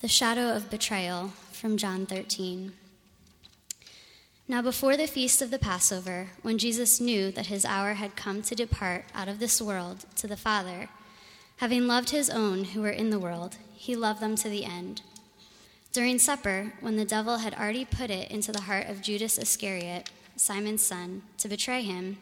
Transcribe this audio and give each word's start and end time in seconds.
The 0.00 0.08
shadow 0.08 0.54
of 0.54 0.68
betrayal 0.68 1.32
from 1.52 1.78
John 1.78 2.04
13. 2.04 2.74
Now, 4.46 4.60
before 4.60 4.94
the 4.94 5.06
feast 5.06 5.40
of 5.40 5.50
the 5.50 5.58
Passover, 5.58 6.28
when 6.42 6.58
Jesus 6.58 7.00
knew 7.00 7.30
that 7.30 7.46
his 7.46 7.64
hour 7.64 7.94
had 7.94 8.14
come 8.14 8.42
to 8.42 8.54
depart 8.54 9.06
out 9.14 9.26
of 9.26 9.38
this 9.38 9.60
world 9.60 10.04
to 10.16 10.26
the 10.26 10.36
Father, 10.36 10.90
having 11.56 11.86
loved 11.86 12.10
his 12.10 12.28
own 12.28 12.64
who 12.64 12.82
were 12.82 12.90
in 12.90 13.08
the 13.08 13.18
world, 13.18 13.56
he 13.74 13.96
loved 13.96 14.20
them 14.20 14.36
to 14.36 14.50
the 14.50 14.66
end. 14.66 15.00
During 15.92 16.18
supper, 16.18 16.74
when 16.80 16.96
the 16.96 17.06
devil 17.06 17.38
had 17.38 17.54
already 17.54 17.86
put 17.86 18.10
it 18.10 18.30
into 18.30 18.52
the 18.52 18.62
heart 18.62 18.88
of 18.88 19.00
Judas 19.00 19.38
Iscariot, 19.38 20.10
Simon's 20.36 20.84
son, 20.84 21.22
to 21.38 21.48
betray 21.48 21.82
him, 21.82 22.18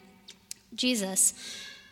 Jesus, 0.73 1.33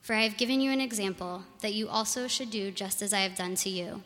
For 0.00 0.14
I 0.14 0.22
have 0.22 0.36
given 0.36 0.60
you 0.60 0.70
an 0.70 0.80
example, 0.80 1.44
that 1.60 1.74
you 1.74 1.88
also 1.88 2.26
should 2.26 2.50
do 2.50 2.70
just 2.70 3.02
as 3.02 3.12
I 3.12 3.20
have 3.20 3.36
done 3.36 3.54
to 3.56 3.70
you. 3.70 4.02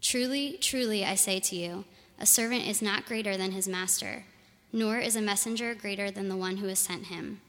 Truly, 0.00 0.58
truly, 0.60 1.04
I 1.04 1.14
say 1.14 1.40
to 1.40 1.56
you, 1.56 1.84
a 2.18 2.26
servant 2.26 2.66
is 2.66 2.82
not 2.82 3.06
greater 3.06 3.36
than 3.36 3.52
his 3.52 3.68
master, 3.68 4.24
nor 4.72 4.98
is 4.98 5.16
a 5.16 5.22
messenger 5.22 5.74
greater 5.74 6.10
than 6.10 6.28
the 6.28 6.36
one 6.36 6.58
who 6.58 6.66
has 6.68 6.78
sent 6.78 7.06
him. 7.06 7.40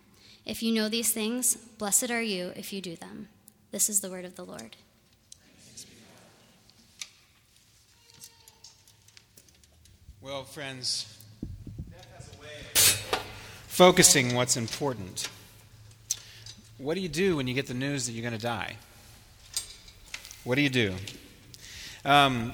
If 0.45 0.63
you 0.63 0.73
know 0.73 0.87
these 0.87 1.11
things, 1.11 1.55
blessed 1.55 2.09
are 2.09 2.21
you 2.21 2.53
if 2.55 2.71
you 2.71 2.79
do 2.79 2.95
them. 2.95 3.27
This 3.71 3.89
is 3.89 3.99
the 3.99 4.09
word 4.09 4.23
of 4.23 4.35
the 4.35 4.45
Lord. 4.45 4.77
Well, 10.21 10.43
friends, 10.43 11.17
focusing 13.67 14.35
what's 14.35 14.57
important. 14.57 15.29
What 16.77 16.93
do 16.93 17.01
you 17.01 17.09
do 17.09 17.37
when 17.37 17.47
you 17.47 17.55
get 17.55 17.65
the 17.65 17.73
news 17.73 18.05
that 18.05 18.11
you're 18.11 18.21
going 18.21 18.37
to 18.37 18.45
die? 18.45 18.75
What 20.43 20.55
do 20.55 20.61
you 20.61 20.69
do? 20.69 20.93
Um, 22.05 22.53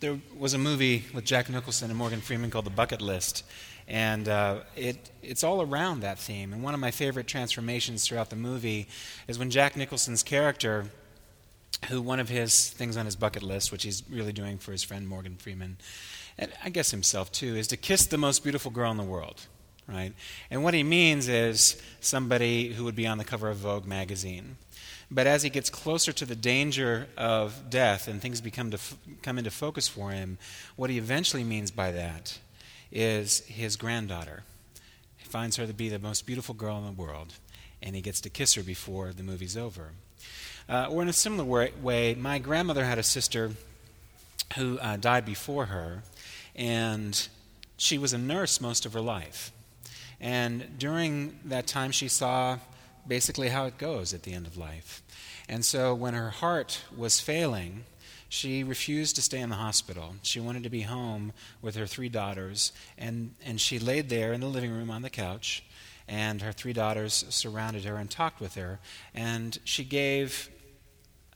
there 0.00 0.20
was 0.38 0.52
a 0.52 0.58
movie 0.58 1.04
with 1.14 1.24
Jack 1.24 1.48
Nicholson 1.48 1.88
and 1.88 1.98
Morgan 1.98 2.20
Freeman 2.20 2.50
called 2.50 2.66
The 2.66 2.70
Bucket 2.70 3.00
List. 3.00 3.42
And 3.88 4.28
uh, 4.28 4.60
it, 4.76 5.10
it's 5.22 5.42
all 5.42 5.62
around 5.62 6.00
that 6.00 6.18
theme. 6.18 6.52
And 6.52 6.62
one 6.62 6.74
of 6.74 6.80
my 6.80 6.90
favorite 6.90 7.26
transformations 7.26 8.06
throughout 8.06 8.28
the 8.28 8.36
movie 8.36 8.86
is 9.28 9.38
when 9.38 9.48
Jack 9.48 9.76
Nicholson's 9.76 10.22
character, 10.22 10.90
who 11.88 12.02
one 12.02 12.20
of 12.20 12.28
his 12.28 12.68
things 12.68 12.98
on 12.98 13.06
his 13.06 13.16
bucket 13.16 13.42
list, 13.42 13.72
which 13.72 13.84
he's 13.84 14.02
really 14.10 14.32
doing 14.32 14.58
for 14.58 14.72
his 14.72 14.82
friend 14.82 15.08
Morgan 15.08 15.36
Freeman, 15.36 15.78
and 16.36 16.52
I 16.62 16.68
guess 16.68 16.90
himself 16.90 17.32
too, 17.32 17.56
is 17.56 17.66
to 17.68 17.78
kiss 17.78 18.04
the 18.04 18.18
most 18.18 18.42
beautiful 18.42 18.70
girl 18.70 18.90
in 18.90 18.98
the 18.98 19.04
world. 19.04 19.46
Right? 19.86 20.12
And 20.50 20.64
what 20.64 20.74
he 20.74 20.82
means 20.82 21.28
is 21.28 21.80
somebody 22.00 22.72
who 22.72 22.84
would 22.84 22.96
be 22.96 23.06
on 23.06 23.18
the 23.18 23.24
cover 23.24 23.50
of 23.50 23.58
Vogue 23.58 23.86
magazine. 23.86 24.56
But 25.10 25.26
as 25.26 25.42
he 25.42 25.50
gets 25.50 25.68
closer 25.68 26.12
to 26.12 26.24
the 26.24 26.34
danger 26.34 27.06
of 27.16 27.68
death 27.70 28.08
and 28.08 28.20
things 28.20 28.40
become 28.40 28.70
to 28.70 28.76
f- 28.76 28.96
come 29.22 29.38
into 29.38 29.50
focus 29.50 29.86
for 29.86 30.10
him, 30.10 30.38
what 30.76 30.90
he 30.90 30.98
eventually 30.98 31.44
means 31.44 31.70
by 31.70 31.92
that 31.92 32.38
is 32.90 33.40
his 33.40 33.76
granddaughter. 33.76 34.42
He 35.16 35.26
finds 35.26 35.56
her 35.56 35.66
to 35.66 35.74
be 35.74 35.88
the 35.88 35.98
most 35.98 36.26
beautiful 36.26 36.54
girl 36.54 36.78
in 36.78 36.86
the 36.86 36.92
world, 36.92 37.34
and 37.82 37.94
he 37.94 38.00
gets 38.00 38.20
to 38.22 38.30
kiss 38.30 38.54
her 38.54 38.62
before 38.62 39.12
the 39.12 39.22
movie's 39.22 39.56
over. 39.56 39.90
Uh, 40.68 40.86
or 40.88 41.02
in 41.02 41.08
a 41.08 41.12
similar 41.12 41.44
way, 41.44 41.72
way, 41.82 42.14
my 42.14 42.38
grandmother 42.38 42.84
had 42.84 42.98
a 42.98 43.02
sister 43.02 43.52
who 44.56 44.78
uh, 44.78 44.96
died 44.96 45.26
before 45.26 45.66
her, 45.66 46.02
and 46.56 47.28
she 47.76 47.98
was 47.98 48.12
a 48.12 48.18
nurse 48.18 48.60
most 48.60 48.86
of 48.86 48.94
her 48.94 49.00
life. 49.00 49.52
And 50.20 50.78
during 50.78 51.38
that 51.44 51.66
time, 51.66 51.90
she 51.92 52.08
saw 52.08 52.58
basically 53.06 53.48
how 53.48 53.66
it 53.66 53.78
goes 53.78 54.14
at 54.14 54.22
the 54.22 54.32
end 54.32 54.46
of 54.46 54.56
life. 54.56 55.02
And 55.48 55.64
so 55.64 55.94
when 55.94 56.14
her 56.14 56.30
heart 56.30 56.82
was 56.96 57.20
failing, 57.20 57.84
she 58.28 58.64
refused 58.64 59.16
to 59.16 59.22
stay 59.22 59.40
in 59.40 59.50
the 59.50 59.56
hospital. 59.56 60.16
She 60.22 60.40
wanted 60.40 60.62
to 60.64 60.70
be 60.70 60.82
home 60.82 61.32
with 61.62 61.76
her 61.76 61.86
three 61.86 62.08
daughters, 62.08 62.72
and, 62.98 63.34
and 63.44 63.60
she 63.60 63.78
laid 63.78 64.08
there 64.08 64.32
in 64.32 64.40
the 64.40 64.48
living 64.48 64.72
room 64.72 64.90
on 64.90 65.02
the 65.02 65.10
couch, 65.10 65.62
and 66.08 66.42
her 66.42 66.52
three 66.52 66.72
daughters 66.72 67.24
surrounded 67.28 67.84
her 67.84 67.96
and 67.96 68.10
talked 68.10 68.40
with 68.40 68.56
her, 68.56 68.80
and 69.14 69.58
she 69.64 69.84
gave 69.84 70.50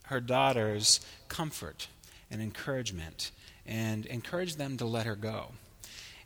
her 0.05 0.21
daughters 0.21 1.01
comfort 1.29 1.89
and 2.31 2.43
encouragement 2.43 3.31
and 3.67 4.07
encouraged 4.07 4.59
them 4.59 4.77
to 4.79 4.87
let 4.87 5.07
her 5.07 5.17
go. 5.17 5.53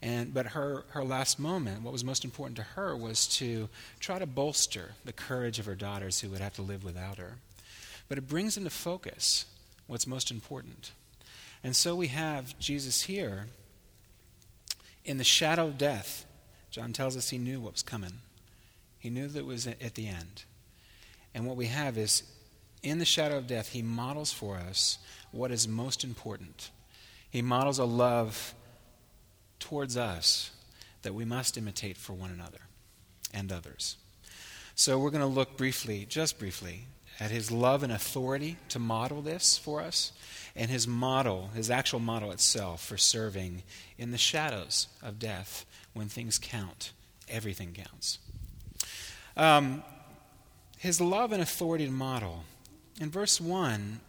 And, 0.02 0.34
but 0.34 0.46
her, 0.46 0.84
her 0.90 1.04
last 1.04 1.38
moment, 1.38 1.82
what 1.82 1.92
was 1.92 2.02
most 2.02 2.24
important 2.24 2.56
to 2.56 2.64
her, 2.64 2.96
was 2.96 3.28
to 3.36 3.68
try 4.00 4.18
to 4.18 4.26
bolster 4.26 4.92
the 5.04 5.12
courage 5.12 5.60
of 5.60 5.66
her 5.66 5.76
daughters 5.76 6.20
who 6.20 6.28
would 6.30 6.40
have 6.40 6.54
to 6.54 6.62
live 6.62 6.82
without 6.82 7.18
her. 7.18 7.36
But 8.08 8.18
it 8.18 8.28
brings 8.28 8.56
into 8.56 8.70
focus 8.70 9.46
what's 9.86 10.06
most 10.06 10.32
important. 10.32 10.91
And 11.62 11.76
so 11.76 11.94
we 11.94 12.08
have 12.08 12.58
Jesus 12.58 13.02
here 13.02 13.46
in 15.04 15.18
the 15.18 15.24
shadow 15.24 15.68
of 15.68 15.78
death. 15.78 16.26
John 16.72 16.92
tells 16.92 17.16
us 17.16 17.30
he 17.30 17.38
knew 17.38 17.60
what 17.60 17.72
was 17.72 17.82
coming, 17.82 18.14
he 18.98 19.08
knew 19.08 19.28
that 19.28 19.38
it 19.38 19.46
was 19.46 19.68
at 19.68 19.94
the 19.94 20.08
end. 20.08 20.44
And 21.34 21.46
what 21.46 21.56
we 21.56 21.66
have 21.66 21.96
is 21.96 22.24
in 22.82 22.98
the 22.98 23.04
shadow 23.04 23.38
of 23.38 23.46
death, 23.46 23.68
he 23.68 23.82
models 23.82 24.32
for 24.32 24.56
us 24.56 24.98
what 25.30 25.52
is 25.52 25.68
most 25.68 26.02
important. 26.02 26.70
He 27.30 27.41
models 27.41 27.78
a 27.78 27.84
love 27.84 28.54
towards 29.62 29.96
us 29.96 30.50
that 31.03 31.14
we 31.14 31.24
must 31.24 31.56
imitate 31.56 31.97
for 31.97 32.12
one 32.12 32.30
another 32.30 32.60
and 33.32 33.53
others. 33.53 33.97
So 34.74 34.98
we're 34.98 35.10
going 35.10 35.20
to 35.20 35.26
look 35.26 35.56
briefly, 35.56 36.06
just 36.09 36.38
briefly, 36.38 36.86
at 37.20 37.30
his 37.30 37.50
love 37.50 37.82
and 37.82 37.92
authority 37.92 38.56
to 38.70 38.78
model 38.78 39.22
this 39.22 39.59
for 39.59 39.80
us, 39.80 40.12
and 40.56 40.70
his 40.70 40.88
model, 40.88 41.50
his 41.54 41.70
actual 41.70 42.00
model 42.00 42.32
itself 42.32 42.84
for 42.84 42.97
serving 42.97 43.62
in 43.98 44.10
the 44.10 44.18
shadows 44.18 44.88
of 45.03 45.18
death 45.18 45.65
when 45.92 46.08
things 46.08 46.38
count. 46.38 46.92
Everything 47.28 47.72
counts. 47.72 48.18
Um, 49.36 49.82
his 50.78 51.00
love 51.00 51.32
and 51.32 51.42
authority 51.42 51.86
to 51.86 51.92
model. 51.92 52.44
In 53.00 53.10
verse 53.10 53.41
1, 53.41 54.00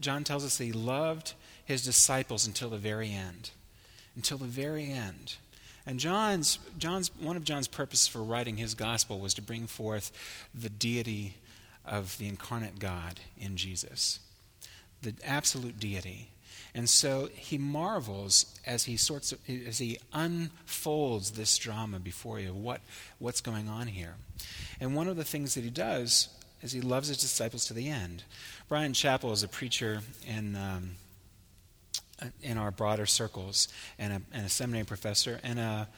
John 0.00 0.24
tells 0.24 0.44
us 0.44 0.58
that 0.58 0.64
he 0.64 0.72
loved 0.72 1.34
his 1.64 1.84
disciples 1.84 2.46
until 2.46 2.70
the 2.70 2.78
very 2.78 3.12
end 3.12 3.50
until 4.16 4.38
the 4.38 4.46
very 4.46 4.90
end. 4.90 5.36
And 5.86 6.00
John's, 6.00 6.58
John's, 6.78 7.12
one 7.20 7.36
of 7.36 7.44
John's 7.44 7.68
purposes 7.68 8.08
for 8.08 8.22
writing 8.22 8.56
his 8.56 8.74
gospel 8.74 9.20
was 9.20 9.34
to 9.34 9.42
bring 9.42 9.68
forth 9.68 10.10
the 10.52 10.68
deity 10.68 11.34
of 11.84 12.18
the 12.18 12.26
incarnate 12.26 12.80
God 12.80 13.20
in 13.38 13.56
Jesus, 13.56 14.18
the 15.02 15.14
absolute 15.24 15.78
deity. 15.78 16.30
And 16.74 16.90
so 16.90 17.30
he 17.32 17.56
marvels 17.56 18.58
as 18.66 18.84
he 18.84 18.96
sorts 18.96 19.32
of, 19.32 19.38
as 19.48 19.78
he 19.78 19.98
unfolds 20.12 21.30
this 21.30 21.56
drama 21.56 22.00
before 22.00 22.40
you, 22.40 22.52
what, 22.52 22.80
what's 23.18 23.40
going 23.40 23.68
on 23.68 23.86
here. 23.86 24.14
And 24.80 24.94
one 24.94 25.06
of 25.08 25.16
the 25.16 25.24
things 25.24 25.54
that 25.54 25.64
he 25.64 25.70
does 25.70 26.28
is 26.62 26.72
he 26.72 26.80
loves 26.80 27.08
his 27.08 27.18
disciples 27.18 27.64
to 27.66 27.74
the 27.74 27.88
end. 27.88 28.24
Bryan 28.68 28.92
Chapell 28.92 29.32
is 29.32 29.42
a 29.42 29.48
preacher 29.48 30.00
in, 30.26 30.56
um, 30.56 30.96
in 32.42 32.58
our 32.58 32.70
broader 32.70 33.06
circles 33.06 33.68
and 33.98 34.12
a, 34.12 34.22
and 34.32 34.46
a, 34.46 34.48
seminary 34.48 34.84
professor 34.84 35.38
and 35.42 35.58
a 35.58 35.88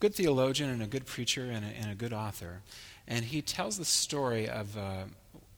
good 0.00 0.14
theologian 0.14 0.70
and 0.70 0.82
a 0.82 0.86
good 0.86 1.06
preacher 1.06 1.44
and 1.44 1.64
a, 1.64 1.68
and 1.68 1.90
a 1.90 1.94
good 1.94 2.12
author. 2.12 2.62
And 3.06 3.24
he 3.24 3.42
tells 3.42 3.76
the 3.76 3.84
story 3.84 4.48
of 4.48 4.76
uh, 4.76 5.04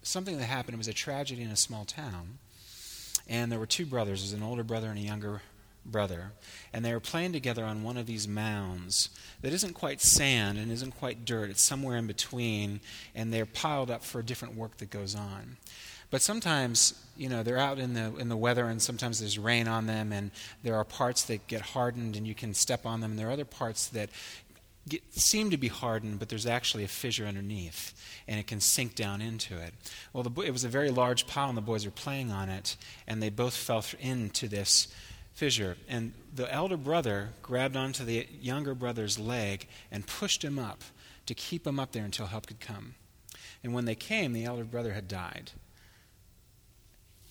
something 0.02 0.38
that 0.38 0.44
happened. 0.44 0.74
It 0.74 0.78
was 0.78 0.88
a 0.88 0.92
tragedy 0.92 1.42
in 1.42 1.50
a 1.50 1.56
small 1.56 1.84
town. 1.84 2.38
And 3.28 3.50
there 3.50 3.58
were 3.58 3.66
two 3.66 3.86
brothers. 3.86 4.20
There 4.20 4.36
was 4.36 4.40
an 4.40 4.48
older 4.48 4.62
brother 4.62 4.88
and 4.88 4.98
a 4.98 5.02
younger 5.02 5.42
brother. 5.84 6.32
And 6.72 6.84
they 6.84 6.92
were 6.92 7.00
playing 7.00 7.32
together 7.32 7.64
on 7.64 7.82
one 7.82 7.96
of 7.96 8.06
these 8.06 8.26
mounds 8.26 9.10
that 9.42 9.52
isn't 9.52 9.74
quite 9.74 10.00
sand 10.00 10.58
and 10.58 10.70
isn't 10.70 10.98
quite 10.98 11.24
dirt. 11.24 11.50
It's 11.50 11.62
somewhere 11.62 11.96
in 11.96 12.06
between. 12.06 12.80
And 13.14 13.32
they're 13.32 13.46
piled 13.46 13.90
up 13.90 14.04
for 14.04 14.20
a 14.20 14.24
different 14.24 14.56
work 14.56 14.78
that 14.78 14.90
goes 14.90 15.14
on. 15.14 15.56
But 16.10 16.22
sometimes, 16.22 16.94
you 17.16 17.28
know, 17.28 17.42
they're 17.42 17.58
out 17.58 17.78
in 17.78 17.94
the 17.94 18.14
in 18.16 18.28
the 18.28 18.36
weather, 18.36 18.66
and 18.66 18.80
sometimes 18.80 19.20
there's 19.20 19.38
rain 19.38 19.66
on 19.66 19.86
them, 19.86 20.12
and 20.12 20.30
there 20.62 20.76
are 20.76 20.84
parts 20.84 21.24
that 21.24 21.46
get 21.46 21.60
hardened, 21.60 22.16
and 22.16 22.26
you 22.26 22.34
can 22.34 22.54
step 22.54 22.86
on 22.86 23.00
them, 23.00 23.12
and 23.12 23.18
there 23.18 23.28
are 23.28 23.32
other 23.32 23.44
parts 23.44 23.88
that 23.88 24.10
get, 24.88 25.02
seem 25.14 25.50
to 25.50 25.56
be 25.56 25.68
hardened, 25.68 26.18
but 26.18 26.28
there's 26.28 26.46
actually 26.46 26.84
a 26.84 26.88
fissure 26.88 27.26
underneath, 27.26 27.92
and 28.28 28.38
it 28.38 28.46
can 28.46 28.60
sink 28.60 28.94
down 28.94 29.20
into 29.20 29.58
it. 29.58 29.74
Well, 30.12 30.22
the, 30.22 30.42
it 30.42 30.52
was 30.52 30.64
a 30.64 30.68
very 30.68 30.90
large 30.90 31.26
pile, 31.26 31.48
and 31.48 31.56
the 31.56 31.62
boys 31.62 31.84
were 31.84 31.90
playing 31.90 32.30
on 32.30 32.48
it, 32.48 32.76
and 33.06 33.22
they 33.22 33.30
both 33.30 33.56
fell 33.56 33.84
into 34.00 34.48
this 34.48 34.88
fissure. 35.34 35.76
And 35.88 36.12
the 36.34 36.52
elder 36.52 36.76
brother 36.76 37.30
grabbed 37.42 37.76
onto 37.76 38.04
the 38.04 38.26
younger 38.40 38.74
brother's 38.74 39.18
leg 39.18 39.66
and 39.90 40.06
pushed 40.06 40.42
him 40.42 40.58
up 40.58 40.82
to 41.26 41.34
keep 41.34 41.66
him 41.66 41.78
up 41.78 41.92
there 41.92 42.04
until 42.04 42.26
help 42.26 42.46
could 42.46 42.60
come. 42.60 42.94
And 43.62 43.74
when 43.74 43.84
they 43.84 43.94
came, 43.94 44.32
the 44.32 44.44
elder 44.44 44.64
brother 44.64 44.92
had 44.92 45.08
died. 45.08 45.52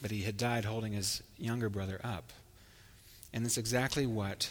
But 0.01 0.11
he 0.11 0.23
had 0.23 0.37
died 0.37 0.65
holding 0.65 0.93
his 0.93 1.23
younger 1.37 1.69
brother 1.69 1.99
up. 2.03 2.31
And 3.33 3.43
that's 3.43 3.57
exactly 3.57 4.05
what 4.05 4.49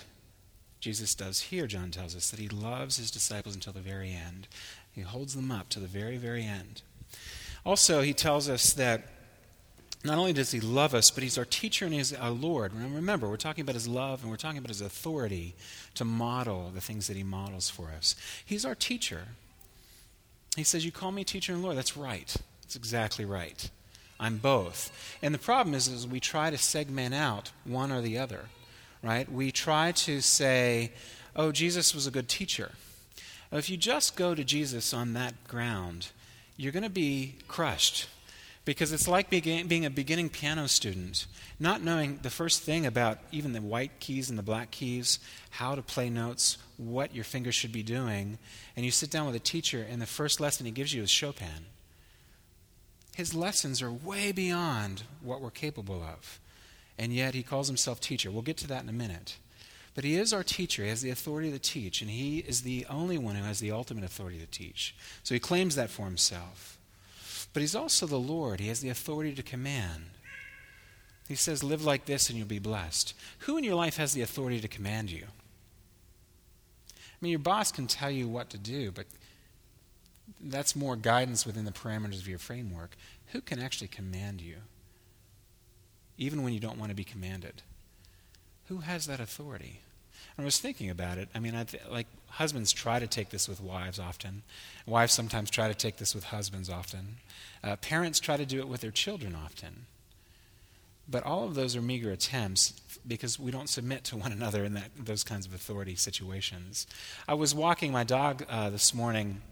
Jesus 0.80 1.14
does 1.14 1.40
here, 1.40 1.66
John 1.66 1.90
tells 1.90 2.14
us, 2.14 2.30
that 2.30 2.40
he 2.40 2.48
loves 2.48 2.98
his 2.98 3.10
disciples 3.10 3.54
until 3.54 3.72
the 3.72 3.80
very 3.80 4.12
end. 4.12 4.48
He 4.92 5.00
holds 5.00 5.34
them 5.34 5.50
up 5.50 5.68
to 5.70 5.80
the 5.80 5.86
very, 5.86 6.18
very 6.18 6.44
end. 6.44 6.82
Also, 7.64 8.02
he 8.02 8.12
tells 8.12 8.48
us 8.48 8.72
that 8.74 9.08
not 10.04 10.18
only 10.18 10.34
does 10.34 10.50
he 10.50 10.60
love 10.60 10.94
us, 10.94 11.10
but 11.10 11.22
he's 11.22 11.38
our 11.38 11.46
teacher 11.46 11.86
and 11.86 11.94
he's 11.94 12.12
our 12.12 12.30
Lord. 12.30 12.74
Remember, 12.74 13.26
we're 13.26 13.38
talking 13.38 13.62
about 13.62 13.74
his 13.74 13.88
love 13.88 14.20
and 14.20 14.30
we're 14.30 14.36
talking 14.36 14.58
about 14.58 14.68
his 14.68 14.82
authority 14.82 15.54
to 15.94 16.04
model 16.04 16.70
the 16.74 16.82
things 16.82 17.06
that 17.06 17.16
he 17.16 17.22
models 17.22 17.70
for 17.70 17.88
us. 17.96 18.14
He's 18.44 18.66
our 18.66 18.74
teacher. 18.74 19.28
He 20.56 20.62
says, 20.62 20.84
You 20.84 20.92
call 20.92 21.10
me 21.10 21.24
teacher 21.24 21.54
and 21.54 21.62
Lord. 21.62 21.78
That's 21.78 21.96
right. 21.96 22.36
That's 22.62 22.76
exactly 22.76 23.24
right. 23.24 23.70
I'm 24.18 24.38
both. 24.38 25.16
And 25.22 25.34
the 25.34 25.38
problem 25.38 25.74
is, 25.74 25.88
is 25.88 26.06
we 26.06 26.20
try 26.20 26.50
to 26.50 26.58
segment 26.58 27.14
out 27.14 27.52
one 27.64 27.92
or 27.92 28.00
the 28.00 28.18
other 28.18 28.46
right? 29.04 29.30
We 29.30 29.52
try 29.52 29.92
to 29.92 30.20
say, 30.20 30.92
oh, 31.36 31.52
Jesus 31.52 31.94
was 31.94 32.06
a 32.06 32.10
good 32.10 32.28
teacher. 32.28 32.72
If 33.52 33.70
you 33.70 33.76
just 33.76 34.16
go 34.16 34.34
to 34.34 34.42
Jesus 34.42 34.92
on 34.92 35.12
that 35.12 35.44
ground, 35.46 36.08
you're 36.56 36.72
going 36.72 36.82
to 36.82 36.90
be 36.90 37.36
crushed 37.46 38.08
because 38.64 38.92
it's 38.92 39.06
like 39.06 39.28
being 39.28 39.84
a 39.84 39.90
beginning 39.90 40.30
piano 40.30 40.66
student, 40.66 41.26
not 41.60 41.82
knowing 41.82 42.18
the 42.22 42.30
first 42.30 42.62
thing 42.62 42.86
about 42.86 43.18
even 43.30 43.52
the 43.52 43.60
white 43.60 44.00
keys 44.00 44.30
and 44.30 44.38
the 44.38 44.42
black 44.42 44.70
keys, 44.70 45.18
how 45.50 45.74
to 45.74 45.82
play 45.82 46.08
notes, 46.08 46.56
what 46.78 47.14
your 47.14 47.24
fingers 47.24 47.54
should 47.54 47.72
be 47.72 47.82
doing, 47.82 48.38
and 48.74 48.86
you 48.86 48.90
sit 48.90 49.10
down 49.10 49.26
with 49.26 49.34
a 49.34 49.40
teacher, 49.40 49.86
and 49.88 50.00
the 50.00 50.06
first 50.06 50.40
lesson 50.40 50.64
he 50.64 50.72
gives 50.72 50.94
you 50.94 51.02
is 51.02 51.10
Chopin. 51.10 51.66
His 53.14 53.34
lessons 53.34 53.80
are 53.80 53.92
way 53.92 54.32
beyond 54.32 55.04
what 55.22 55.40
we're 55.40 55.50
capable 55.50 56.02
of 56.02 56.40
and 56.98 57.12
yet 57.12 57.34
he 57.34 57.42
calls 57.42 57.66
himself 57.66 58.00
teacher. 58.00 58.30
We'll 58.30 58.42
get 58.42 58.56
to 58.58 58.66
that 58.68 58.82
in 58.82 58.88
a 58.88 58.92
minute. 58.92 59.36
But 59.94 60.04
he 60.04 60.16
is 60.16 60.32
our 60.32 60.42
teacher. 60.42 60.82
He 60.82 60.88
has 60.88 61.02
the 61.02 61.10
authority 61.10 61.52
to 61.52 61.58
teach, 61.58 62.00
and 62.00 62.10
he 62.10 62.38
is 62.38 62.62
the 62.62 62.84
only 62.90 63.16
one 63.16 63.36
who 63.36 63.44
has 63.44 63.60
the 63.60 63.70
ultimate 63.70 64.04
authority 64.04 64.38
to 64.38 64.46
teach. 64.46 64.94
So 65.22 65.34
he 65.34 65.40
claims 65.40 65.76
that 65.76 65.90
for 65.90 66.04
himself. 66.04 66.78
But 67.52 67.60
he's 67.60 67.76
also 67.76 68.06
the 68.06 68.16
Lord. 68.16 68.60
He 68.60 68.68
has 68.68 68.80
the 68.80 68.88
authority 68.88 69.32
to 69.34 69.42
command. 69.42 70.06
He 71.28 71.36
says, 71.36 71.62
Live 71.62 71.84
like 71.84 72.06
this 72.06 72.28
and 72.28 72.36
you'll 72.36 72.48
be 72.48 72.58
blessed. 72.58 73.14
Who 73.40 73.56
in 73.56 73.64
your 73.64 73.76
life 73.76 73.96
has 73.96 74.12
the 74.12 74.22
authority 74.22 74.60
to 74.60 74.68
command 74.68 75.10
you? 75.10 75.26
I 75.26 77.16
mean, 77.20 77.30
your 77.30 77.38
boss 77.38 77.70
can 77.70 77.86
tell 77.86 78.10
you 78.10 78.28
what 78.28 78.50
to 78.50 78.58
do, 78.58 78.90
but 78.90 79.06
that's 80.40 80.76
more 80.76 80.96
guidance 80.96 81.46
within 81.46 81.64
the 81.64 81.72
parameters 81.72 82.20
of 82.20 82.28
your 82.28 82.38
framework. 82.38 82.96
Who 83.32 83.40
can 83.40 83.60
actually 83.60 83.88
command 83.88 84.40
you? 84.40 84.56
even 86.18 86.42
when 86.42 86.52
you 86.52 86.60
don't 86.60 86.78
want 86.78 86.90
to 86.90 86.96
be 86.96 87.04
commanded. 87.04 87.62
Who 88.68 88.78
has 88.78 89.06
that 89.06 89.20
authority? 89.20 89.80
I 90.38 90.42
was 90.42 90.58
thinking 90.58 90.90
about 90.90 91.18
it. 91.18 91.28
I 91.34 91.38
mean, 91.38 91.54
I 91.54 91.64
th- 91.64 91.82
like 91.90 92.06
husbands 92.28 92.72
try 92.72 92.98
to 92.98 93.06
take 93.06 93.30
this 93.30 93.48
with 93.48 93.60
wives 93.60 93.98
often. 94.00 94.42
Wives 94.86 95.12
sometimes 95.12 95.50
try 95.50 95.68
to 95.68 95.74
take 95.74 95.98
this 95.98 96.14
with 96.14 96.24
husbands 96.24 96.68
often. 96.68 97.16
Uh, 97.62 97.76
parents 97.76 98.18
try 98.18 98.36
to 98.36 98.46
do 98.46 98.58
it 98.58 98.68
with 98.68 98.80
their 98.80 98.90
children 98.90 99.34
often. 99.34 99.86
But 101.08 101.22
all 101.24 101.44
of 101.44 101.54
those 101.54 101.76
are 101.76 101.82
meager 101.82 102.10
attempts 102.10 102.72
because 103.06 103.38
we 103.38 103.50
don't 103.50 103.68
submit 103.68 104.04
to 104.04 104.16
one 104.16 104.32
another 104.38 104.64
in 104.64 104.74
that, 104.74 104.90
those 104.98 105.22
kinds 105.22 105.46
of 105.46 105.54
authority 105.54 105.94
situations. 105.94 106.86
I 107.28 107.34
was 107.34 107.54
walking 107.54 107.92
my 107.92 108.04
dog 108.04 108.44
uh, 108.48 108.70
this 108.70 108.94
morning 108.94 109.42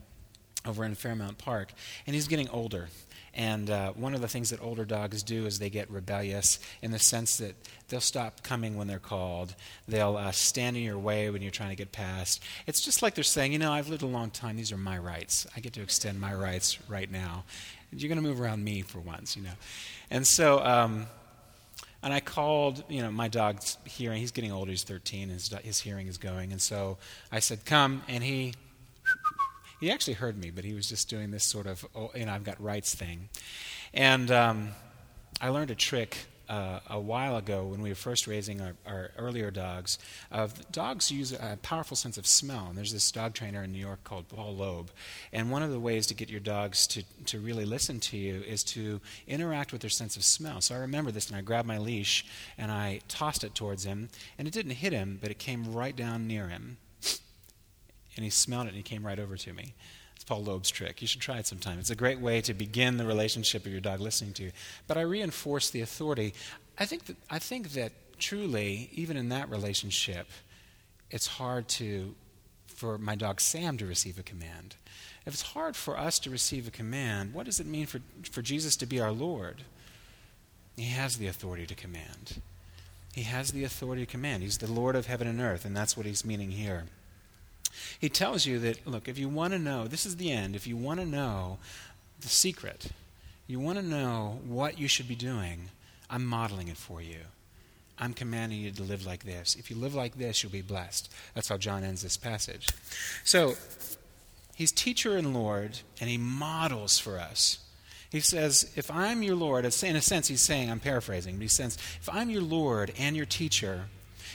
over 0.66 0.84
in 0.84 0.94
Fairmount 0.94 1.38
Park, 1.38 1.72
and 2.06 2.14
he's 2.14 2.28
getting 2.28 2.48
older. 2.48 2.88
And 3.34 3.70
uh, 3.70 3.92
one 3.92 4.14
of 4.14 4.20
the 4.20 4.28
things 4.28 4.50
that 4.50 4.60
older 4.62 4.84
dogs 4.84 5.22
do 5.22 5.46
is 5.46 5.58
they 5.58 5.70
get 5.70 5.90
rebellious 5.90 6.58
in 6.82 6.90
the 6.90 6.98
sense 6.98 7.38
that 7.38 7.54
they'll 7.88 8.00
stop 8.00 8.42
coming 8.42 8.76
when 8.76 8.88
they're 8.88 8.98
called. 8.98 9.54
They'll 9.88 10.18
uh, 10.18 10.32
stand 10.32 10.76
in 10.76 10.82
your 10.82 10.98
way 10.98 11.30
when 11.30 11.40
you're 11.40 11.50
trying 11.50 11.70
to 11.70 11.76
get 11.76 11.92
past. 11.92 12.42
It's 12.66 12.82
just 12.82 13.00
like 13.00 13.14
they're 13.14 13.24
saying, 13.24 13.52
you 13.52 13.58
know, 13.58 13.72
I've 13.72 13.88
lived 13.88 14.02
a 14.02 14.06
long 14.06 14.30
time. 14.30 14.56
These 14.56 14.70
are 14.70 14.76
my 14.76 14.98
rights. 14.98 15.46
I 15.56 15.60
get 15.60 15.72
to 15.74 15.82
extend 15.82 16.20
my 16.20 16.34
rights 16.34 16.78
right 16.88 17.10
now. 17.10 17.44
You're 17.90 18.08
going 18.08 18.22
to 18.22 18.28
move 18.28 18.40
around 18.40 18.64
me 18.64 18.82
for 18.82 19.00
once, 19.00 19.34
you 19.34 19.42
know. 19.42 19.50
And 20.10 20.26
so, 20.26 20.62
um, 20.62 21.06
and 22.02 22.12
I 22.12 22.20
called, 22.20 22.84
you 22.88 23.00
know, 23.00 23.10
my 23.10 23.28
dog's 23.28 23.78
hearing. 23.84 24.18
He's 24.18 24.32
getting 24.32 24.52
older. 24.52 24.72
He's 24.72 24.82
13. 24.82 25.30
His, 25.30 25.54
his 25.62 25.80
hearing 25.80 26.06
is 26.06 26.18
going. 26.18 26.52
And 26.52 26.60
so 26.60 26.98
I 27.30 27.38
said, 27.38 27.64
come. 27.64 28.02
And 28.08 28.22
he 28.22 28.54
he 29.82 29.90
actually 29.90 30.14
heard 30.14 30.38
me, 30.38 30.50
but 30.50 30.62
he 30.62 30.74
was 30.74 30.88
just 30.88 31.10
doing 31.10 31.32
this 31.32 31.42
sort 31.42 31.66
of, 31.66 31.84
oh, 31.96 32.12
you 32.14 32.24
know, 32.24 32.32
I've 32.32 32.44
got 32.44 32.62
rights 32.62 32.94
thing. 32.94 33.28
And 33.92 34.30
um, 34.30 34.68
I 35.40 35.48
learned 35.48 35.72
a 35.72 35.74
trick 35.74 36.18
uh, 36.48 36.78
a 36.88 37.00
while 37.00 37.36
ago 37.36 37.64
when 37.64 37.82
we 37.82 37.88
were 37.88 37.96
first 37.96 38.28
raising 38.28 38.60
our, 38.60 38.74
our 38.86 39.10
earlier 39.18 39.50
dogs. 39.50 39.98
Dogs 40.70 41.10
use 41.10 41.32
a 41.32 41.58
powerful 41.62 41.96
sense 41.96 42.16
of 42.16 42.28
smell, 42.28 42.66
and 42.68 42.78
there's 42.78 42.92
this 42.92 43.10
dog 43.10 43.34
trainer 43.34 43.64
in 43.64 43.72
New 43.72 43.80
York 43.80 44.04
called 44.04 44.28
Paul 44.28 44.54
Loeb. 44.54 44.92
And 45.32 45.50
one 45.50 45.64
of 45.64 45.72
the 45.72 45.80
ways 45.80 46.06
to 46.06 46.14
get 46.14 46.30
your 46.30 46.38
dogs 46.38 46.86
to, 46.86 47.02
to 47.26 47.40
really 47.40 47.64
listen 47.64 47.98
to 48.00 48.16
you 48.16 48.40
is 48.42 48.62
to 48.64 49.00
interact 49.26 49.72
with 49.72 49.80
their 49.80 49.90
sense 49.90 50.16
of 50.16 50.22
smell. 50.22 50.60
So 50.60 50.76
I 50.76 50.78
remember 50.78 51.10
this, 51.10 51.26
and 51.26 51.36
I 51.36 51.40
grabbed 51.40 51.66
my 51.66 51.78
leash 51.78 52.24
and 52.56 52.70
I 52.70 53.00
tossed 53.08 53.42
it 53.42 53.56
towards 53.56 53.82
him, 53.82 54.10
and 54.38 54.46
it 54.46 54.54
didn't 54.54 54.72
hit 54.72 54.92
him, 54.92 55.18
but 55.20 55.32
it 55.32 55.40
came 55.40 55.72
right 55.72 55.96
down 55.96 56.28
near 56.28 56.46
him 56.46 56.76
and 58.16 58.24
he 58.24 58.30
smelled 58.30 58.66
it 58.66 58.70
and 58.70 58.76
he 58.76 58.82
came 58.82 59.04
right 59.06 59.18
over 59.18 59.36
to 59.36 59.52
me. 59.52 59.74
It's 60.14 60.24
Paul 60.24 60.44
Loeb's 60.44 60.70
trick. 60.70 61.00
You 61.00 61.08
should 61.08 61.20
try 61.20 61.38
it 61.38 61.46
sometime. 61.46 61.78
It's 61.78 61.90
a 61.90 61.96
great 61.96 62.20
way 62.20 62.40
to 62.42 62.54
begin 62.54 62.96
the 62.96 63.06
relationship 63.06 63.66
of 63.66 63.72
your 63.72 63.80
dog 63.80 64.00
listening 64.00 64.34
to 64.34 64.44
you. 64.44 64.52
But 64.86 64.96
I 64.96 65.02
reinforce 65.02 65.70
the 65.70 65.80
authority. 65.80 66.34
I 66.78 66.84
think 66.84 67.06
that, 67.06 67.16
I 67.30 67.38
think 67.38 67.70
that 67.70 67.92
truly, 68.18 68.90
even 68.92 69.16
in 69.16 69.30
that 69.30 69.50
relationship, 69.50 70.28
it's 71.10 71.26
hard 71.26 71.68
to 71.68 72.14
for 72.66 72.98
my 72.98 73.14
dog 73.14 73.40
Sam 73.40 73.76
to 73.78 73.86
receive 73.86 74.18
a 74.18 74.24
command. 74.24 74.74
If 75.24 75.34
it's 75.34 75.42
hard 75.42 75.76
for 75.76 75.96
us 75.96 76.18
to 76.20 76.30
receive 76.30 76.66
a 76.66 76.72
command, 76.72 77.32
what 77.32 77.46
does 77.46 77.60
it 77.60 77.66
mean 77.66 77.86
for, 77.86 78.00
for 78.30 78.42
Jesus 78.42 78.74
to 78.76 78.86
be 78.86 79.00
our 79.00 79.12
Lord? 79.12 79.62
He 80.76 80.86
has 80.86 81.16
the 81.16 81.28
authority 81.28 81.66
to 81.66 81.76
command. 81.76 82.40
He 83.14 83.22
has 83.22 83.52
the 83.52 83.62
authority 83.62 84.04
to 84.04 84.10
command. 84.10 84.42
He's 84.42 84.58
the 84.58 84.72
Lord 84.72 84.96
of 84.96 85.06
heaven 85.06 85.28
and 85.28 85.40
earth, 85.40 85.64
and 85.64 85.76
that's 85.76 85.96
what 85.96 86.06
he's 86.06 86.24
meaning 86.24 86.50
here. 86.50 86.86
He 87.98 88.08
tells 88.08 88.46
you 88.46 88.58
that, 88.60 88.86
look, 88.86 89.08
if 89.08 89.18
you 89.18 89.28
want 89.28 89.52
to 89.52 89.58
know, 89.58 89.86
this 89.86 90.06
is 90.06 90.16
the 90.16 90.30
end, 90.30 90.54
if 90.54 90.66
you 90.66 90.76
want 90.76 91.00
to 91.00 91.06
know 91.06 91.58
the 92.20 92.28
secret, 92.28 92.88
you 93.46 93.60
want 93.60 93.78
to 93.78 93.84
know 93.84 94.40
what 94.46 94.78
you 94.78 94.88
should 94.88 95.08
be 95.08 95.14
doing, 95.14 95.70
I'm 96.08 96.24
modeling 96.24 96.68
it 96.68 96.76
for 96.76 97.00
you. 97.00 97.18
I'm 97.98 98.14
commanding 98.14 98.60
you 98.60 98.70
to 98.70 98.82
live 98.82 99.06
like 99.06 99.24
this. 99.24 99.54
If 99.56 99.70
you 99.70 99.76
live 99.76 99.94
like 99.94 100.16
this, 100.16 100.42
you'll 100.42 100.52
be 100.52 100.62
blessed. 100.62 101.12
That's 101.34 101.48
how 101.48 101.56
John 101.56 101.84
ends 101.84 102.02
this 102.02 102.16
passage. 102.16 102.68
So, 103.24 103.54
he's 104.54 104.72
teacher 104.72 105.16
and 105.16 105.34
Lord, 105.34 105.78
and 106.00 106.10
he 106.10 106.18
models 106.18 106.98
for 106.98 107.18
us. 107.18 107.58
He 108.10 108.20
says, 108.20 108.70
If 108.76 108.90
I'm 108.90 109.22
your 109.22 109.36
Lord, 109.36 109.64
in 109.64 109.96
a 109.96 110.00
sense, 110.02 110.28
he's 110.28 110.42
saying, 110.42 110.70
I'm 110.70 110.80
paraphrasing, 110.80 111.36
but 111.36 111.42
he 111.42 111.48
says, 111.48 111.76
If 112.00 112.08
I'm 112.12 112.28
your 112.28 112.42
Lord 112.42 112.92
and 112.98 113.16
your 113.16 113.26
teacher, 113.26 113.84